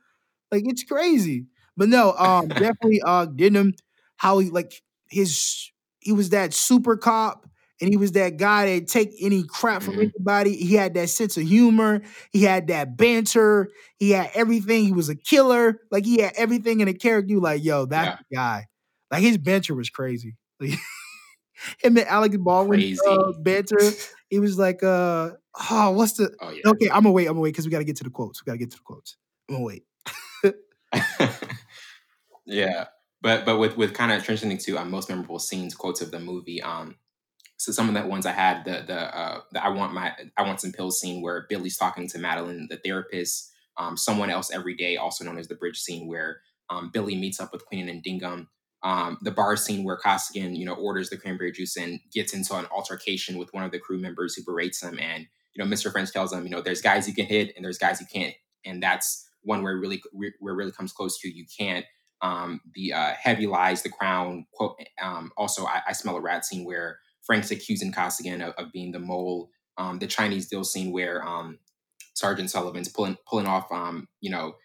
[0.50, 1.46] Like it's crazy.
[1.76, 3.74] But no, um definitely uh getting him
[4.16, 7.46] how he like his he was that super cop
[7.80, 10.10] and he was that guy that take any crap from mm-hmm.
[10.14, 10.56] anybody.
[10.56, 12.02] He had that sense of humor.
[12.30, 13.68] He had that banter.
[13.98, 14.84] He had everything.
[14.84, 15.80] He was a killer.
[15.90, 17.32] Like he had everything in a character.
[17.32, 18.36] You like, yo, that yeah.
[18.36, 18.66] guy.
[19.10, 20.36] Like his banter was crazy.
[20.60, 20.70] Like,
[21.82, 23.78] him and Alec Baldwin uh, banter.
[24.28, 25.30] He was like, uh,
[25.70, 26.34] oh, what's the?
[26.40, 26.62] Oh, yeah.
[26.66, 27.26] Okay, I'm gonna wait.
[27.26, 28.44] I'm gonna wait because we got to get to the quotes.
[28.44, 29.16] We got to get to the quotes.
[29.48, 29.84] I'm gonna wait.
[32.46, 32.86] yeah,
[33.20, 36.20] but but with with kind of transitioning to um, most memorable scenes, quotes of the
[36.20, 36.62] movie.
[36.62, 36.96] Um,
[37.61, 40.42] so some of the ones I had, the the, uh, the I want my I
[40.44, 44.74] want some pills scene where Billy's talking to Madeline, the therapist, um, someone else every
[44.74, 46.40] day, also known as the bridge scene, where
[46.70, 48.48] um, Billy meets up with Queen and Dignam.
[48.82, 52.56] Um, the bar scene where Costigan, you know, orders the cranberry juice and gets into
[52.56, 55.92] an altercation with one of the crew members who berates him, and you know, Mr.
[55.92, 58.34] French tells him, you know, there's guys you can hit and there's guys you can't,
[58.64, 61.84] and that's one where really where really comes close to you can't.
[62.22, 64.46] Um, the uh, heavy lies, the crown.
[64.54, 64.78] Quote.
[65.02, 67.00] Um, also, I, I smell a rat scene where
[67.30, 69.50] Frank's accusing Costigan of, of being the mole.
[69.78, 71.60] Um, the Chinese deal scene where um,
[72.14, 74.56] Sergeant Sullivan's pulling pulling off, um, you know,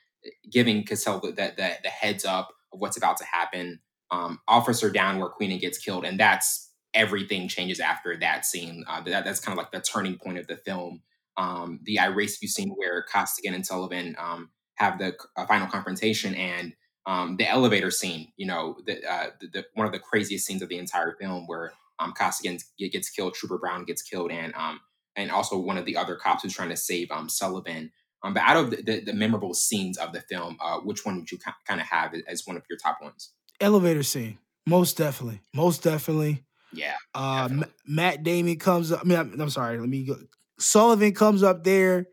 [0.51, 3.81] giving Cassell the, the, the heads up of what's about to happen.
[4.09, 8.83] Um, officer down where Queenan gets killed, and that's everything changes after that scene.
[8.87, 11.03] Uh, that, that's kind of like the turning point of the film.
[11.37, 15.67] Um, the I race you scene where Costigan and Sullivan um, have the uh, final
[15.67, 16.73] confrontation, and
[17.05, 18.29] um, the elevator scene.
[18.37, 21.45] You know, the, uh, the, the, one of the craziest scenes of the entire film,
[21.45, 24.79] where um, Costigan gets killed, Trooper Brown gets killed, and um,
[25.15, 27.91] and also one of the other cops who's trying to save um, Sullivan.
[28.23, 31.17] Um, but out of the, the, the memorable scenes of the film, uh, which one
[31.17, 31.37] would you
[31.67, 33.31] kind of have as one of your top ones?
[33.61, 36.43] Elevator scene, most definitely, most definitely.
[36.73, 36.95] Yeah.
[37.13, 39.01] Uh, M- Matt Damon comes up.
[39.01, 39.79] I mean, I'm, I'm sorry.
[39.79, 40.17] Let me go.
[40.59, 42.07] Sullivan comes up there,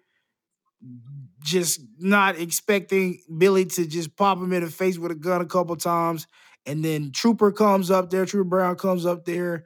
[1.40, 5.46] just not expecting Billy to just pop him in the face with a gun a
[5.46, 6.26] couple times.
[6.66, 9.64] And then Trooper comes up there, Trooper Brown comes up there,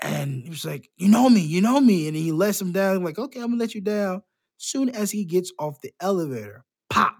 [0.00, 2.08] and he was like, You know me, you know me.
[2.08, 4.22] And he lets him down, like, okay, I'm gonna let you down.
[4.56, 7.16] Soon as he gets off the elevator, pop.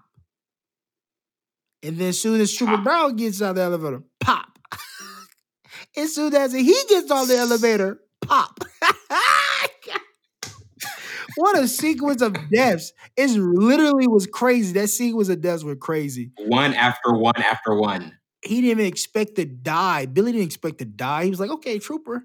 [1.83, 2.83] And then soon as Trooper pop.
[2.83, 4.47] Brown gets out of the elevator, pop.
[5.97, 8.59] as soon as he gets off the elevator, pop.
[11.35, 12.91] what a sequence of deaths.
[13.15, 14.73] It literally was crazy.
[14.73, 16.31] That sequence of deaths were crazy.
[16.47, 20.05] One after one after one he didn't even expect to die.
[20.05, 21.25] Billy didn't expect to die.
[21.25, 22.23] He was like, okay, trooper.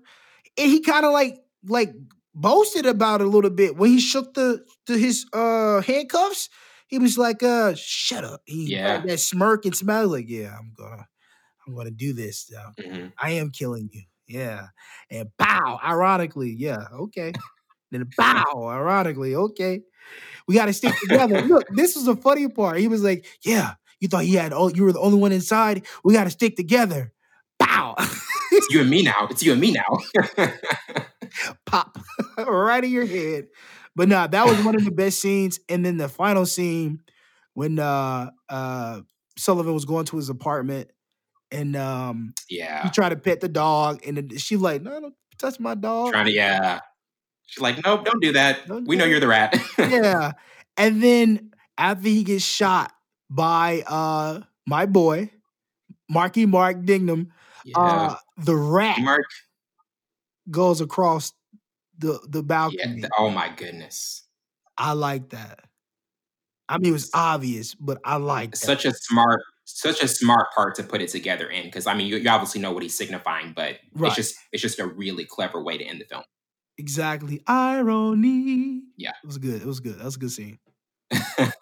[0.56, 1.94] And he kind of like like
[2.34, 6.48] boasted about it a little bit when he shook the to his uh handcuffs.
[6.86, 8.42] He was like, uh, shut up.
[8.44, 9.00] He yeah.
[9.00, 11.08] that smirk and smile, like, yeah, I'm gonna
[11.66, 12.52] I'm gonna do this.
[12.78, 13.06] Mm-hmm.
[13.18, 14.02] I am killing you.
[14.26, 14.68] Yeah.
[15.10, 17.32] And bow, ironically, yeah, okay.
[17.90, 19.80] then bow, ironically, okay.
[20.46, 21.40] We gotta stick together.
[21.46, 22.78] Look, this was the funny part.
[22.78, 23.74] He was like, Yeah,
[24.04, 25.86] you thought he had oh, you were the only one inside.
[26.04, 27.12] We got to stick together.
[27.58, 27.94] Pow.
[28.52, 29.26] it's you and me now.
[29.30, 30.46] It's you and me now.
[31.66, 31.98] Pop
[32.38, 33.46] right in your head.
[33.96, 35.58] But nah, that was one of the best scenes.
[35.70, 37.00] And then the final scene
[37.54, 39.00] when uh uh
[39.38, 40.90] Sullivan was going to his apartment
[41.50, 45.60] and um yeah he tried to pet the dog and she like no don't touch
[45.60, 46.80] my dog trying to yeah
[47.46, 50.32] she's like nope don't do that don't we do know you're the rat yeah
[50.76, 52.92] and then after he gets shot
[53.34, 55.30] by uh my boy,
[56.08, 57.28] Marky Mark Dignam.
[57.64, 57.78] Yeah.
[57.78, 59.26] Uh the rat Mark
[60.50, 61.32] goes across
[61.98, 63.00] the the balcony.
[63.00, 64.22] Yeah, oh my goodness.
[64.76, 65.60] I like that.
[66.68, 70.74] I mean, it was obvious, but I like such a smart, such a smart part
[70.76, 71.64] to put it together in.
[71.64, 74.08] Because I mean, you, you, obviously know what he's signifying, but right.
[74.08, 76.24] it's just it's just a really clever way to end the film.
[76.78, 78.82] Exactly, irony.
[78.96, 79.60] Yeah, it was good.
[79.60, 79.98] It was good.
[79.98, 80.58] That was a good scene.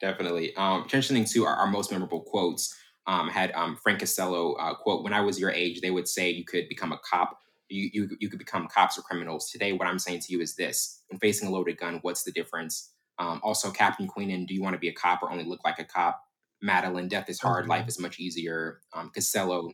[0.00, 0.54] Definitely.
[0.56, 2.74] Um, transitioning to our, our most memorable quotes,
[3.06, 6.30] um, had um, Frank Costello uh, quote: "When I was your age, they would say
[6.30, 7.38] you could become a cop."
[7.68, 9.48] You, you, you could become cops or criminals.
[9.50, 12.32] Today, what I'm saying to you is this: when facing a loaded gun, what's the
[12.32, 12.92] difference?
[13.18, 15.78] Um, also, Captain Queenan, do you want to be a cop or only look like
[15.78, 16.20] a cop?
[16.62, 18.80] Madeline, death is hard, life is much easier.
[18.94, 19.70] Um, Costello,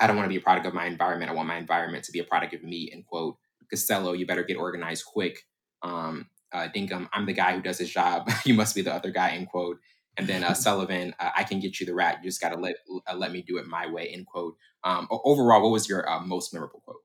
[0.00, 1.30] I don't want to be a product of my environment.
[1.30, 3.36] I want my environment to be a product of me, end quote.
[3.70, 5.38] Costello, you better get organized quick.
[5.82, 8.30] Um, uh, Dignam, I'm the guy who does his job.
[8.44, 9.78] you must be the other guy, end quote.
[10.16, 12.18] And then uh, Sullivan, uh, I can get you the rat.
[12.22, 12.76] You just got to let
[13.06, 14.56] uh, let me do it my way, end quote.
[14.84, 16.96] Um, overall, what was your uh, most memorable quote?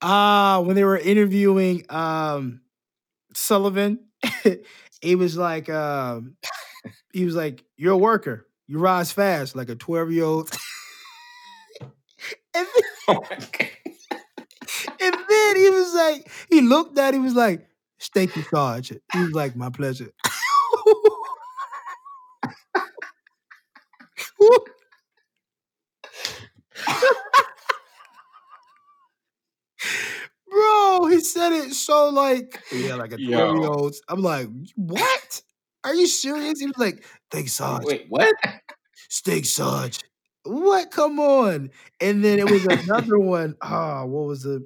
[0.00, 2.60] Uh, when they were interviewing um,
[3.34, 3.98] Sullivan,
[5.02, 6.36] he was like, um,
[7.12, 8.46] he was like, "You're a worker.
[8.68, 10.56] You rise fast like a twelve year old."
[11.80, 11.90] and,
[12.54, 13.24] then, oh
[15.00, 17.66] and then he was like, he looked at, he was like,
[18.00, 20.12] "Thank you, Sarge." He was like, "My pleasure."
[30.50, 33.94] Bro, he said it so like yeah, like a twelve year old.
[34.08, 35.42] I'm like, what?
[35.84, 36.60] Are you serious?
[36.60, 37.84] He was like, thanks, Sarge.
[37.84, 38.34] Wait, what?
[39.08, 40.00] Steak Sarge.
[40.44, 40.90] What?
[40.90, 41.70] Come on.
[42.00, 43.56] And then it was another one.
[43.62, 44.62] Oh, what was it?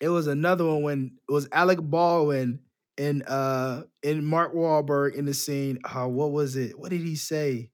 [0.00, 2.60] It was another one when it was Alec Baldwin
[2.98, 5.78] and uh and Mark Wahlberg in the scene.
[5.94, 6.78] Oh, what was it?
[6.78, 7.70] What did he say?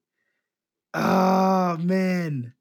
[0.93, 2.53] Oh man.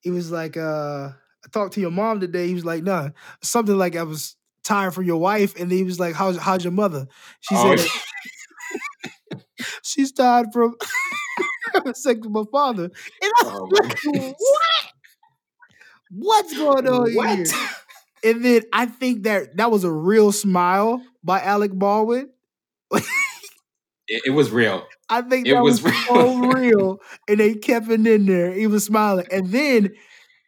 [0.00, 2.46] He was like, uh, I talked to your mom today.
[2.46, 3.10] He was like, nah,
[3.42, 5.58] something like I was tired from your wife.
[5.58, 7.06] And he was like, How's how's your mother?
[7.40, 9.42] She oh, said
[9.82, 10.76] she's tired from
[11.94, 12.84] sex with my father.
[12.84, 14.92] And I was oh, like, what?
[16.10, 17.36] What's going on what?
[17.36, 17.46] here?
[18.24, 22.30] And then I think that that was a real smile by Alec Baldwin.
[22.92, 24.86] it, it, was real.
[25.08, 26.04] I think it was, was real.
[26.04, 28.52] so real, and they kept it in there.
[28.52, 29.94] He was smiling, and then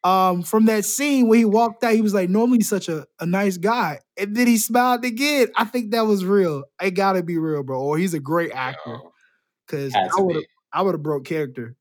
[0.02, 3.26] um, from that scene where he walked out, he was like, "Normally such a, a
[3.26, 5.48] nice guy," and then he smiled again.
[5.56, 6.64] I think that was real.
[6.82, 7.80] It gotta be real, bro.
[7.80, 8.98] Or he's a great actor.
[9.66, 11.76] Because I would have, I would have broke character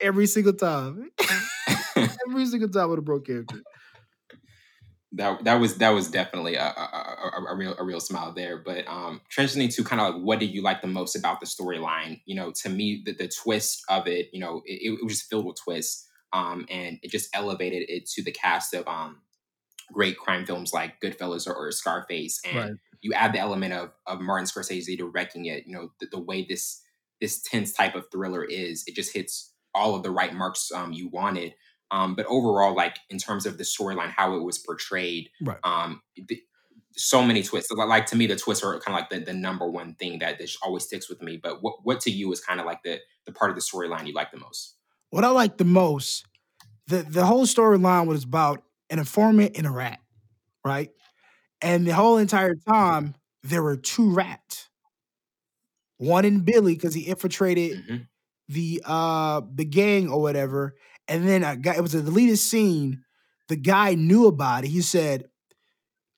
[0.00, 1.10] every single time.
[2.28, 3.62] every single time I would have broke character
[5.12, 8.56] that that was that was definitely a, a, a, a, real a real smile there.
[8.58, 11.46] But um, transitioning to kind of like what did you like the most about the
[11.46, 12.20] storyline?
[12.26, 15.30] You know, to me, the, the twist of it, you know, it, it was just
[15.30, 19.20] filled with twists, um, and it just elevated it to the cast of um,
[19.92, 22.72] great crime films like Goodfellas or, or Scarface, and right.
[23.00, 25.66] you add the element of of Martin Scorsese directing it.
[25.66, 26.82] You know, the, the way this
[27.20, 30.92] this tense type of thriller is, it just hits all of the right marks um,
[30.92, 31.54] you wanted.
[31.90, 35.58] Um, but overall, like in terms of the storyline, how it was portrayed, right.
[35.64, 36.42] um, the,
[36.96, 37.70] so many twists.
[37.70, 40.38] Like to me, the twists are kind of like the, the number one thing that,
[40.38, 41.36] that always sticks with me.
[41.36, 44.06] But what what to you is kind of like the the part of the storyline
[44.06, 44.74] you like the most?
[45.10, 46.26] What I like the most,
[46.86, 50.00] the the whole storyline was about an informant and a rat,
[50.64, 50.90] right?
[51.60, 54.68] And the whole entire time there were two rats.
[55.98, 57.96] One in Billy because he infiltrated mm-hmm.
[58.48, 60.74] the uh the gang or whatever,
[61.08, 63.04] and then a guy, it was a deleted scene.
[63.48, 64.68] The guy knew about it.
[64.68, 65.28] He said,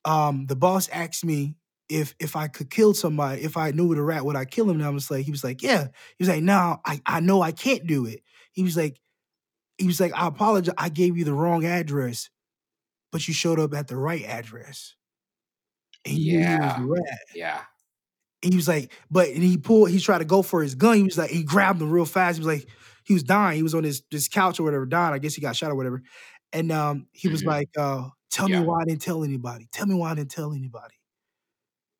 [0.05, 1.55] um, the boss asked me
[1.89, 4.77] if if I could kill somebody, if I knew the rat, would I kill him?
[4.77, 5.87] And I was like, he was like, yeah.
[6.17, 8.21] He was like, no, I, I know I can't do it.
[8.51, 8.99] He was like,
[9.77, 10.75] he was like, I apologize.
[10.77, 12.29] I gave you the wrong address,
[13.11, 14.95] but you showed up at the right address.
[16.05, 16.79] And yeah.
[17.35, 17.61] Yeah.
[18.43, 20.97] And he was like, but and he pulled, he tried to go for his gun.
[20.97, 22.37] He was like, he grabbed him real fast.
[22.37, 22.69] He was like,
[23.03, 23.57] he was dying.
[23.57, 25.13] He was on his this couch or whatever, dying.
[25.13, 26.01] I guess he got shot or whatever.
[26.51, 27.49] And um, he was mm-hmm.
[27.49, 28.61] like, uh, "Tell yeah.
[28.61, 29.67] me why I didn't tell anybody.
[29.71, 30.95] Tell me why I didn't tell anybody."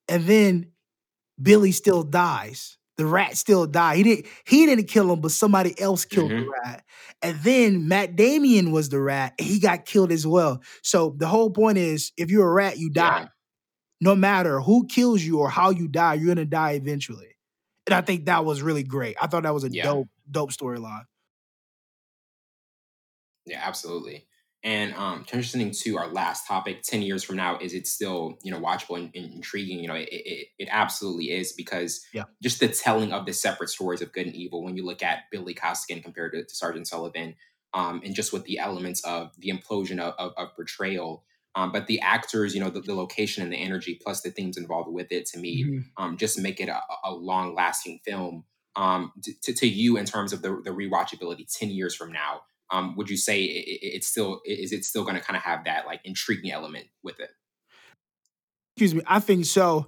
[0.08, 0.72] And then
[1.41, 2.78] Billy still dies.
[2.97, 3.97] The rat still died.
[3.97, 4.26] He didn't.
[4.45, 6.45] He didn't kill him, but somebody else killed mm-hmm.
[6.45, 6.84] the rat.
[7.22, 9.34] And then Matt Damon was the rat.
[9.39, 10.62] He got killed as well.
[10.84, 13.22] So the whole point is, if you're a rat, you die.
[13.22, 13.28] Yeah.
[14.02, 17.28] No matter who kills you or how you die, you're gonna die eventually.
[17.92, 19.18] And I think that was really great.
[19.22, 19.84] I thought that was a yeah.
[19.84, 21.04] dope dope storyline.
[23.46, 24.28] Yeah, absolutely.
[24.62, 28.52] And um, transitioning to our last topic, 10 years from now, is it still, you
[28.52, 29.80] know, watchable and, and intriguing?
[29.80, 32.26] You know, it, it, it, absolutely is because yeah.
[32.44, 35.24] just the telling of the separate stories of good and evil, when you look at
[35.32, 37.36] Billy Costigan compared to, to Sergeant Sullivan,
[37.74, 41.24] um, and just with the elements of the implosion of, of, of portrayal,
[41.56, 44.56] Um, but the actors, you know, the, the, location and the energy, plus the themes
[44.56, 46.04] involved with it, to me, mm-hmm.
[46.04, 48.45] um, just make it a, a long lasting film.
[48.76, 49.12] Um,
[49.43, 52.41] to, to, you, in terms of the, the rewatchability, ten years from now,
[52.72, 55.66] um, would you say it, it's still is it still going to kind of have
[55.66, 57.32] that like intriguing element with it?
[58.76, 59.88] Excuse me, I think so.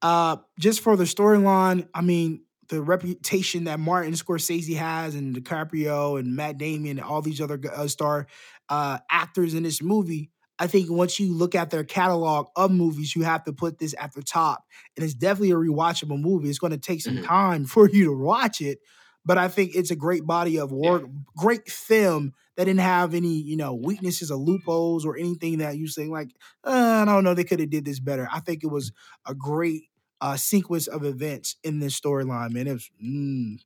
[0.00, 6.18] Uh, just for the storyline, I mean, the reputation that Martin Scorsese has, and DiCaprio
[6.18, 8.26] and Matt Damon, and all these other uh, star
[8.68, 10.30] uh, actors in this movie.
[10.58, 13.94] I think once you look at their catalog of movies, you have to put this
[13.98, 14.64] at the top.
[14.96, 16.48] And it's definitely a rewatchable movie.
[16.48, 17.24] It's going to take some mm-hmm.
[17.24, 18.78] time for you to watch it,
[19.24, 21.08] but I think it's a great body of work, yeah.
[21.36, 25.88] great film that didn't have any, you know, weaknesses or loopholes or anything that you
[25.88, 26.28] say like,
[26.64, 28.28] uh, I don't know, they could have did this better.
[28.30, 28.92] I think it was
[29.26, 29.84] a great
[30.20, 32.66] uh, sequence of events in this storyline, man.
[32.66, 33.58] It was, mm,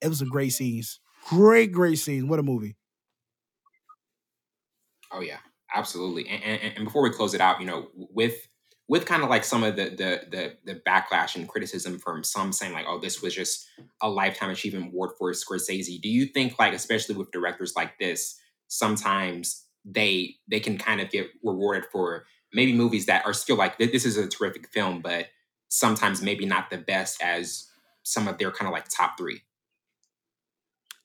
[0.00, 2.24] it was some great scenes, great, great scenes.
[2.24, 2.76] What a movie!
[5.10, 5.38] Oh yeah,
[5.74, 6.28] absolutely.
[6.28, 8.48] And, and, and before we close it out, you know, with
[8.88, 12.52] with kind of like some of the, the the the backlash and criticism from some
[12.52, 13.66] saying like, oh, this was just
[14.00, 16.00] a lifetime achievement award for Scorsese.
[16.00, 18.38] Do you think like, especially with directors like this,
[18.68, 23.78] sometimes they they can kind of get rewarded for maybe movies that are still like
[23.78, 25.26] this is a terrific film, but
[25.68, 27.68] sometimes maybe not the best as
[28.02, 29.42] some of their kind of like top three.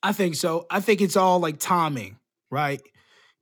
[0.02, 0.66] I think so.
[0.70, 2.18] I think it's all like timing,
[2.50, 2.80] right?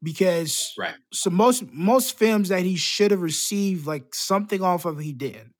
[0.02, 0.94] Because right.
[1.12, 5.50] so most most films that he should have received like something off of he did.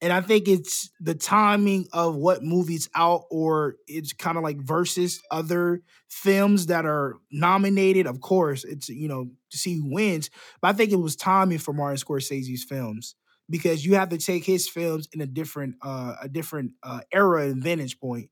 [0.00, 4.58] And I think it's the timing of what movie's out, or it's kind of like
[4.58, 8.06] versus other films that are nominated.
[8.06, 10.30] Of course, it's you know to see who wins,
[10.60, 13.14] but I think it was timing for Martin Scorsese's films
[13.48, 17.44] because you have to take his films in a different uh, a different uh, era
[17.44, 18.28] and vantage point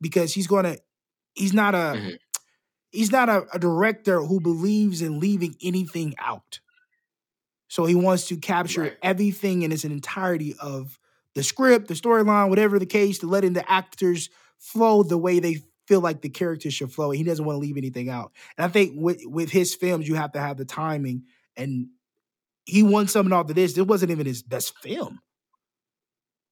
[0.00, 0.76] because he's gonna
[1.34, 2.14] he's not a mm-hmm
[2.92, 6.60] he's not a, a director who believes in leaving anything out.
[7.68, 8.96] So he wants to capture right.
[9.02, 10.98] everything in its entirety of
[11.34, 14.28] the script, the storyline, whatever the case, to letting the actors
[14.58, 17.10] flow the way they feel like the characters should flow.
[17.10, 18.32] He doesn't want to leave anything out.
[18.56, 21.24] And I think with with his films, you have to have the timing.
[21.56, 21.88] And
[22.64, 23.76] he won something off of this.
[23.76, 25.20] It wasn't even his best film.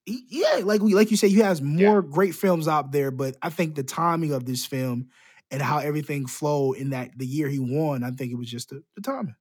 [0.06, 2.10] He, yeah, like we like you said, he has more yeah.
[2.10, 5.10] great films out there, but I think the timing of this film
[5.50, 8.70] and how everything flowed in that the year he won, I think it was just
[8.70, 9.34] the, the timing.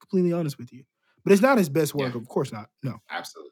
[0.00, 0.84] Completely honest with you.
[1.24, 2.20] But it's not his best work, yeah.
[2.20, 2.68] of course not.
[2.82, 2.98] No.
[3.10, 3.50] Absolutely.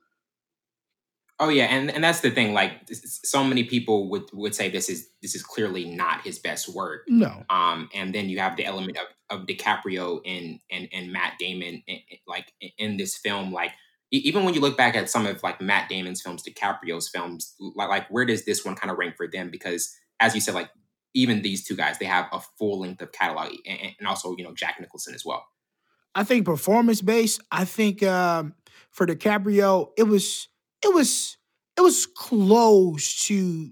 [1.40, 2.54] Oh yeah, and and that's the thing.
[2.54, 6.68] Like, so many people would would say this is this is clearly not his best
[6.68, 7.02] work.
[7.08, 7.42] No.
[7.50, 11.82] Um, and then you have the element of, of DiCaprio and and and Matt Damon,
[11.88, 11.98] in,
[12.28, 13.52] like in this film.
[13.52, 13.72] Like,
[14.12, 17.88] even when you look back at some of like Matt Damon's films, DiCaprio's films, like
[17.88, 19.50] like where does this one kind of rank for them?
[19.50, 20.70] Because as you said, like
[21.14, 24.52] even these two guys, they have a full length of catalog, and, also you know
[24.52, 25.46] Jack Nicholson as well.
[26.14, 27.40] I think performance based.
[27.50, 28.54] I think um,
[28.90, 30.48] for DiCaprio, it was
[30.84, 31.36] it was
[31.76, 33.70] it was close to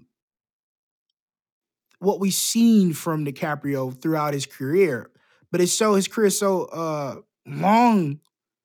[1.99, 5.09] what we've seen from DiCaprio throughout his career,
[5.51, 7.15] but it's so his career is so uh,
[7.45, 8.19] long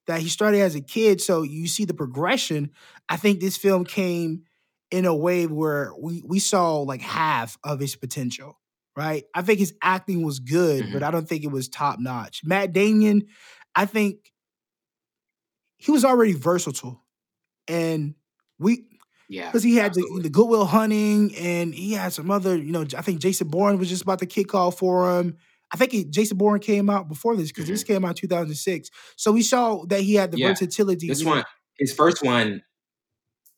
[0.06, 1.20] that he started as a kid.
[1.20, 2.70] So you see the progression.
[3.08, 4.44] I think this film came
[4.90, 8.58] in a way where we we saw like half of his potential
[8.98, 9.24] right?
[9.32, 10.92] I think his acting was good, mm-hmm.
[10.92, 12.42] but I don't think it was top notch.
[12.44, 13.26] Matt Damon,
[13.76, 14.32] I think
[15.76, 17.00] he was already versatile,
[17.68, 18.14] and
[18.58, 18.84] we.
[19.30, 22.72] Yeah, because he had the, the, Good Will Hunting, and he had some other, you
[22.72, 22.86] know.
[22.96, 25.36] I think Jason Bourne was just about to kick off for him.
[25.70, 27.74] I think he, Jason Bourne came out before this because mm-hmm.
[27.74, 28.88] this came out 2006.
[29.16, 30.48] So we saw that he had the yeah.
[30.48, 31.08] versatility.
[31.08, 31.44] This one,
[31.78, 32.62] his first one,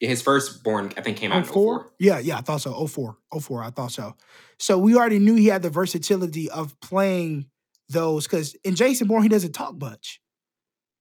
[0.01, 1.53] his first Bourne, I think, came out 04?
[1.53, 1.93] 04?
[1.99, 2.87] Yeah, yeah, I thought so.
[2.87, 3.17] 04.
[3.39, 4.15] 04, I thought so.
[4.59, 7.47] So we already knew he had the versatility of playing
[7.89, 10.21] those because in Jason Bourne, he doesn't talk much.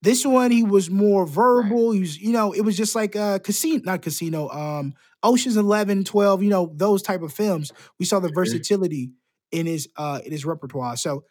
[0.02, 1.90] This one, he was more verbal.
[1.90, 1.96] Right.
[1.96, 4.94] He was, you know, it was just like a casino, not casino, um,
[5.24, 7.74] Ocean's 11, 12, you know, those type of films.
[8.00, 9.12] We saw the versatility
[9.52, 10.96] in his uh in his repertoire.
[10.96, 11.26] So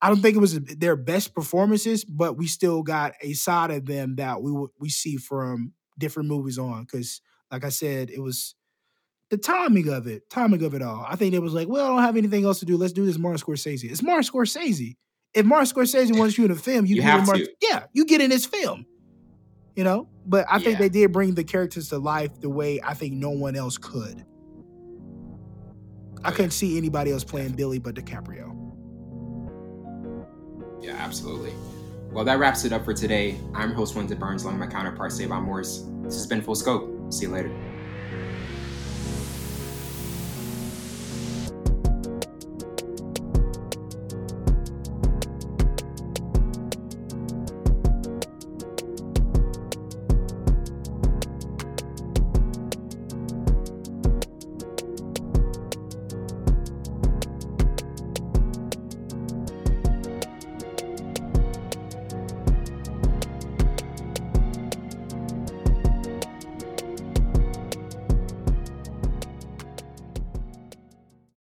[0.00, 3.86] I don't think it was their best performances, but we still got a side of
[3.86, 7.20] them that we we see from different movies on because,
[7.50, 8.54] like I said, it was
[9.30, 11.06] the timing of it, timing of it all.
[11.08, 12.76] I think it was like, well, I don't have anything else to do.
[12.76, 13.90] Let's do this Martin Scorsese.
[13.90, 14.96] It's Martin Scorsese.
[15.34, 17.52] If Martin Scorsese wants you in a film, you, you have Martin, to.
[17.62, 18.84] Yeah, you get in his film.
[19.74, 20.64] You know, but I yeah.
[20.64, 23.78] think they did bring the characters to life the way I think no one else
[23.78, 24.22] could.
[26.22, 28.54] I oh, couldn't see anybody else playing Billy but DiCaprio.
[30.82, 31.54] Yeah, absolutely.
[32.12, 33.40] Well, that wraps it up for today.
[33.54, 35.86] I'm host Winter Burns, along with my counterpart, Savon Morris.
[36.02, 37.10] This has been Full Scope.
[37.10, 37.71] See you later.